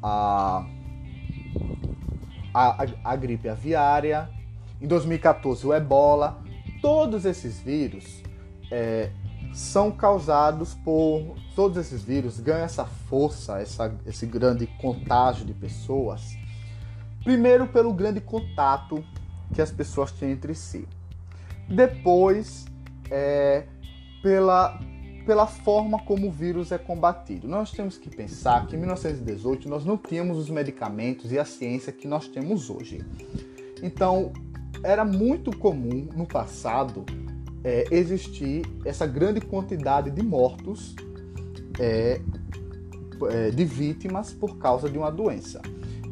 a, 0.02 0.66
a, 2.54 2.86
a, 3.04 3.16
gripe 3.16 3.48
aviária, 3.48 4.30
em 4.82 4.88
2014 4.88 5.66
o 5.66 5.74
ebola, 5.74 6.42
todos 6.82 7.26
esses 7.26 7.60
vírus 7.60 8.22
é, 8.72 9.12
são 9.54 9.92
causados 9.92 10.74
por. 10.74 11.36
Todos 11.56 11.78
esses 11.78 12.02
vírus 12.02 12.40
ganham 12.40 12.66
essa 12.66 12.84
força, 12.84 13.60
essa, 13.60 13.96
esse 14.08 14.26
grande 14.26 14.66
contágio 14.82 15.46
de 15.46 15.54
pessoas. 15.54 16.36
Primeiro, 17.24 17.68
pelo 17.68 17.94
grande 17.94 18.20
contato 18.20 19.04
que 19.54 19.62
as 19.62 19.72
pessoas 19.72 20.12
têm 20.12 20.32
entre 20.32 20.56
si. 20.56 20.88
Depois, 21.74 22.66
é, 23.10 23.64
pela, 24.22 24.80
pela 25.26 25.48
forma 25.48 26.00
como 26.06 26.28
o 26.28 26.32
vírus 26.32 26.72
é 26.72 26.78
combatido. 26.78 27.48
Nós 27.48 27.72
temos 27.72 27.98
que 27.98 28.10
pensar 28.10 28.68
que 28.68 28.76
em 28.76 28.80
1918 28.80 29.68
nós 29.68 29.84
não 29.84 29.98
tínhamos 29.98 30.38
os 30.38 30.50
medicamentos 30.50 31.32
e 31.32 31.40
a 31.40 31.46
ciência 31.46 31.92
que 31.92 32.08
nós 32.08 32.28
temos 32.28 32.70
hoje. 32.70 33.04
Então, 33.82 34.32
era 34.84 35.04
muito 35.04 35.56
comum 35.58 36.08
no 36.16 36.28
passado 36.28 37.06
é, 37.64 37.86
existir 37.90 38.66
essa 38.86 39.08
grande 39.08 39.42
quantidade 39.42 40.12
de 40.12 40.22
mortos, 40.22 40.96
é, 41.80 42.22
é, 43.30 43.50
de 43.50 43.66
vítimas 43.66 44.32
por 44.32 44.58
causa 44.58 44.90
de 44.90 44.98
uma 44.98 45.12
doença. 45.12 45.62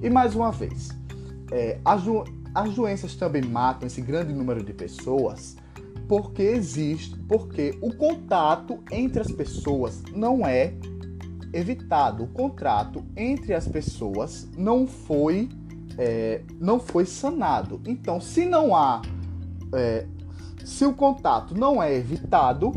E 0.02 0.10
mais 0.10 0.36
uma 0.36 0.52
vez, 0.52 0.90
é, 1.52 1.80
as, 1.86 2.04
as 2.54 2.74
doenças 2.74 3.16
também 3.16 3.42
matam 3.42 3.88
esse 3.88 4.02
grande 4.02 4.34
número 4.34 4.64
de 4.64 4.74
pessoas 4.74 5.56
porque 6.08 6.42
existe, 6.42 7.18
porque 7.20 7.78
o 7.82 7.96
contato 7.96 8.80
entre 8.92 9.22
as 9.22 9.32
pessoas 9.32 10.04
não 10.14 10.46
é 10.46 10.74
evitado. 11.54 12.24
O 12.24 12.28
contrato 12.28 13.06
entre 13.16 13.54
as 13.54 13.68
pessoas 13.68 14.50
não 14.58 14.86
foi 14.86 15.48
é, 15.98 16.42
não 16.60 16.80
foi 16.80 17.06
sanado. 17.06 17.82
Então, 17.86 18.20
se 18.20 18.46
não 18.46 18.76
há, 18.76 19.02
é, 19.74 20.06
se 20.66 20.86
o 20.86 20.94
contato 20.94 21.54
não 21.54 21.82
é 21.82 21.96
evitado, 21.96 22.74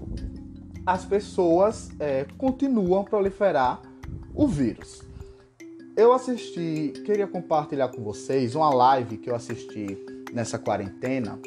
as 0.87 1.05
pessoas 1.05 1.91
é, 1.99 2.27
continuam 2.37 3.01
a 3.01 3.05
proliferar 3.05 3.81
o 4.35 4.47
vírus. 4.47 5.03
Eu 5.97 6.13
assisti, 6.13 6.93
queria 7.05 7.27
compartilhar 7.27 7.89
com 7.89 8.03
vocês 8.03 8.55
uma 8.55 8.69
live 8.75 9.17
que 9.17 9.31
eu 9.31 9.35
assisti 9.35 9.99
nessa 10.33 10.59
quarentena 10.59 11.39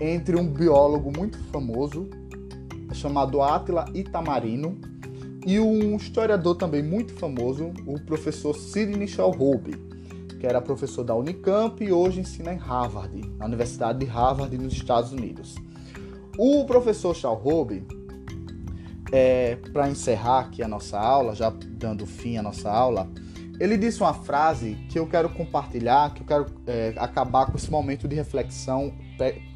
entre 0.00 0.36
um 0.36 0.46
biólogo 0.46 1.12
muito 1.16 1.38
famoso 1.44 2.08
chamado 2.92 3.40
Atila 3.40 3.84
Itamarino 3.94 4.78
e 5.46 5.60
um 5.60 5.96
historiador 5.96 6.56
também 6.56 6.82
muito 6.82 7.12
famoso, 7.14 7.72
o 7.86 8.00
professor 8.00 8.54
Sidney 8.56 9.06
Shalhoub 9.06 9.90
que 10.40 10.46
era 10.46 10.60
professor 10.60 11.04
da 11.04 11.14
Unicamp 11.14 11.84
e 11.84 11.92
hoje 11.92 12.20
ensina 12.20 12.54
em 12.54 12.56
Harvard, 12.56 13.20
na 13.36 13.44
Universidade 13.44 13.98
de 13.98 14.06
Harvard, 14.06 14.56
nos 14.56 14.72
Estados 14.72 15.12
Unidos. 15.12 15.54
O 16.38 16.64
professor 16.64 17.14
Shalhoub, 17.14 17.86
é, 19.12 19.56
para 19.70 19.90
encerrar 19.90 20.40
aqui 20.40 20.62
a 20.62 20.68
nossa 20.68 20.98
aula, 20.98 21.34
já 21.34 21.50
dando 21.50 22.06
fim 22.06 22.38
à 22.38 22.42
nossa 22.42 22.70
aula, 22.70 23.06
ele 23.60 23.76
disse 23.76 24.00
uma 24.00 24.14
frase 24.14 24.74
que 24.88 24.98
eu 24.98 25.06
quero 25.06 25.28
compartilhar, 25.28 26.12
que 26.14 26.22
eu 26.22 26.26
quero 26.26 26.46
é, 26.66 26.94
acabar 26.96 27.46
com 27.46 27.56
esse 27.56 27.70
momento 27.70 28.08
de 28.08 28.16
reflexão, 28.16 28.92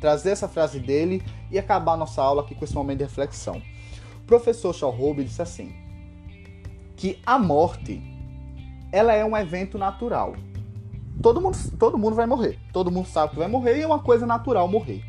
trazer 0.00 0.30
essa 0.30 0.46
frase 0.46 0.78
dele 0.78 1.22
e 1.50 1.58
acabar 1.58 1.96
nossa 1.96 2.22
aula 2.22 2.42
aqui 2.42 2.54
com 2.54 2.64
esse 2.64 2.74
momento 2.74 2.98
de 2.98 3.04
reflexão. 3.04 3.60
O 4.18 4.26
professor 4.26 4.72
Shalhoub 4.72 5.24
disse 5.24 5.42
assim, 5.42 5.74
que 6.94 7.18
a 7.26 7.38
morte 7.38 8.00
ela 8.92 9.12
é 9.12 9.24
um 9.24 9.36
evento 9.36 9.76
natural 9.76 10.34
todo 11.24 11.40
mundo, 11.40 11.56
todo 11.78 11.98
mundo 11.98 12.14
vai 12.14 12.26
morrer. 12.26 12.58
Todo 12.70 12.90
mundo 12.90 13.06
sabe 13.08 13.32
que 13.32 13.38
vai 13.38 13.48
morrer 13.48 13.78
e 13.78 13.82
é 13.82 13.86
uma 13.86 13.98
coisa 13.98 14.26
natural 14.26 14.68
morrer. 14.68 15.02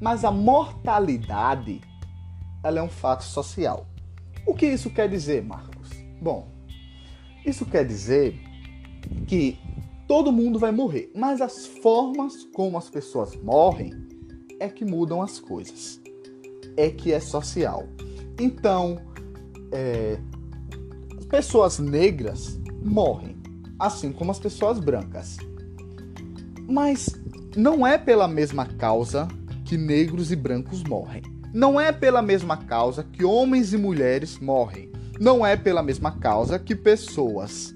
Mas 0.00 0.24
a 0.24 0.30
mortalidade, 0.32 1.80
ela 2.64 2.80
é 2.80 2.82
um 2.82 2.88
fato 2.88 3.22
social. 3.22 3.86
O 4.44 4.52
que 4.52 4.66
isso 4.66 4.90
quer 4.90 5.08
dizer, 5.08 5.44
Marcos? 5.44 5.90
Bom, 6.20 6.48
isso 7.44 7.64
quer 7.66 7.84
dizer 7.84 8.38
que 9.26 9.58
todo 10.06 10.32
mundo 10.32 10.58
vai 10.58 10.72
morrer, 10.72 11.10
mas 11.14 11.40
as 11.40 11.66
formas 11.66 12.44
como 12.52 12.76
as 12.76 12.90
pessoas 12.90 13.36
morrem 13.36 13.92
é 14.58 14.68
que 14.68 14.84
mudam 14.84 15.22
as 15.22 15.38
coisas. 15.38 16.00
É 16.76 16.90
que 16.90 17.12
é 17.12 17.20
social. 17.20 17.86
Então, 18.38 19.00
é, 19.72 20.18
pessoas 21.28 21.78
negras 21.78 22.60
morrem, 22.84 23.36
assim 23.78 24.12
como 24.12 24.30
as 24.30 24.38
pessoas 24.38 24.78
brancas. 24.78 25.36
Mas 26.68 27.08
não 27.56 27.86
é 27.86 27.96
pela 27.96 28.28
mesma 28.28 28.66
causa 28.66 29.28
que 29.64 29.76
negros 29.76 30.30
e 30.32 30.36
brancos 30.36 30.82
morrem. 30.84 31.22
Não 31.52 31.80
é 31.80 31.90
pela 31.92 32.22
mesma 32.22 32.56
causa 32.56 33.04
que 33.04 33.24
homens 33.24 33.72
e 33.72 33.76
mulheres 33.76 34.38
morrem. 34.38 34.90
Não 35.20 35.46
é 35.46 35.56
pela 35.56 35.82
mesma 35.82 36.18
causa 36.18 36.58
que 36.58 36.74
pessoas 36.74 37.74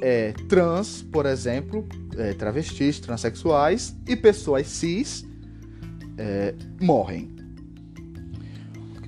é, 0.00 0.32
trans, 0.48 1.02
por 1.02 1.26
exemplo, 1.26 1.86
é, 2.16 2.34
travestis, 2.34 3.00
transexuais 3.00 3.96
e 4.06 4.14
pessoas 4.14 4.66
cis 4.66 5.24
é, 6.18 6.54
morrem. 6.80 7.34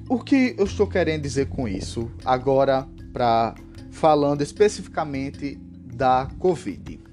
O 0.08 0.18
que 0.18 0.54
eu 0.58 0.64
estou 0.64 0.86
querendo 0.86 1.22
dizer 1.22 1.46
com 1.46 1.68
isso 1.68 2.10
agora, 2.24 2.88
para 3.12 3.54
falando 3.90 4.42
especificamente 4.42 5.56
da 5.94 6.28
Covid? 6.38 7.04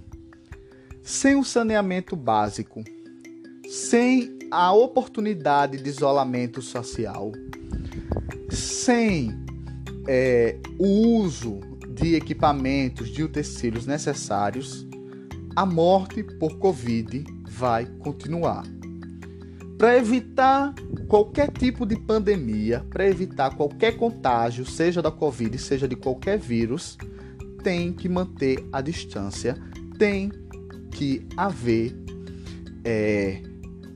sem 1.02 1.36
o 1.36 1.44
saneamento 1.44 2.16
básico, 2.16 2.84
sem 3.68 4.38
a 4.52 4.72
oportunidade 4.74 5.78
de 5.78 5.90
isolamento 5.90 6.62
social, 6.62 7.32
sem 8.50 9.41
é, 10.08 10.58
o 10.78 11.18
uso 11.20 11.60
de 11.89 12.16
equipamentos, 12.16 13.10
de 13.10 13.24
utensílios 13.24 13.86
necessários, 13.86 14.88
a 15.56 15.66
morte 15.66 16.24
por 16.24 16.58
Covid 16.58 17.26
vai 17.49 17.86
continuar. 17.99 18.64
Para 19.78 19.97
evitar 19.97 20.74
qualquer 21.08 21.52
tipo 21.52 21.86
de 21.86 21.95
pandemia, 21.95 22.86
para 22.89 23.08
evitar 23.08 23.56
qualquer 23.56 23.97
contágio, 23.97 24.66
seja 24.66 25.02
da 25.02 25.12
Covid, 25.12 25.58
seja 25.58 25.88
de 25.88 25.95
qualquer 25.95 26.38
vírus, 26.38 26.97
tem 27.64 27.91
que 27.91 28.08
manter 28.08 28.64
a 28.72 28.80
distância, 28.80 29.58
tem 29.97 30.32
que 30.91 31.26
haver 31.36 31.95
é, 32.84 33.41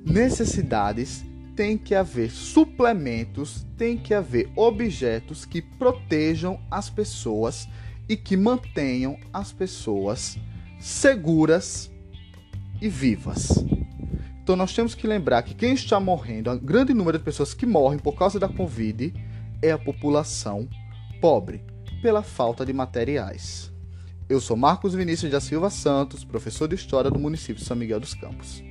necessidades, 0.05 1.23
tem 1.55 1.77
que 1.77 1.95
haver 1.95 2.29
suplementos, 2.29 3.65
tem 3.77 3.97
que 3.97 4.13
haver 4.13 4.49
objetos 4.55 5.45
que 5.45 5.61
protejam 5.61 6.59
as 6.69 6.89
pessoas 6.89 7.67
e 8.07 8.17
que 8.17 8.35
mantenham 8.35 9.17
as 9.33 9.53
pessoas 9.53 10.37
seguras 10.79 11.89
e 12.81 12.89
vivas. 12.89 13.65
Então 14.43 14.55
nós 14.55 14.73
temos 14.73 14.93
que 14.93 15.07
lembrar 15.07 15.41
que 15.43 15.55
quem 15.55 15.73
está 15.73 15.99
morrendo, 15.99 16.49
a 16.49 16.55
grande 16.55 16.93
número 16.93 17.17
de 17.17 17.23
pessoas 17.23 17.53
que 17.53 17.65
morrem 17.65 17.97
por 17.97 18.15
causa 18.15 18.39
da 18.39 18.47
Covid 18.47 19.13
é 19.61 19.71
a 19.71 19.77
população 19.77 20.67
pobre, 21.19 21.63
pela 22.01 22.21
falta 22.21 22.65
de 22.65 22.73
materiais. 22.73 23.71
Eu 24.27 24.39
sou 24.41 24.57
Marcos 24.57 24.93
Vinícius 24.93 25.31
da 25.31 25.39
Silva 25.39 25.69
Santos, 25.69 26.23
professor 26.23 26.67
de 26.67 26.75
História 26.75 27.09
do 27.09 27.19
município 27.19 27.55
de 27.55 27.63
São 27.63 27.77
Miguel 27.77 27.99
dos 27.99 28.13
Campos. 28.13 28.63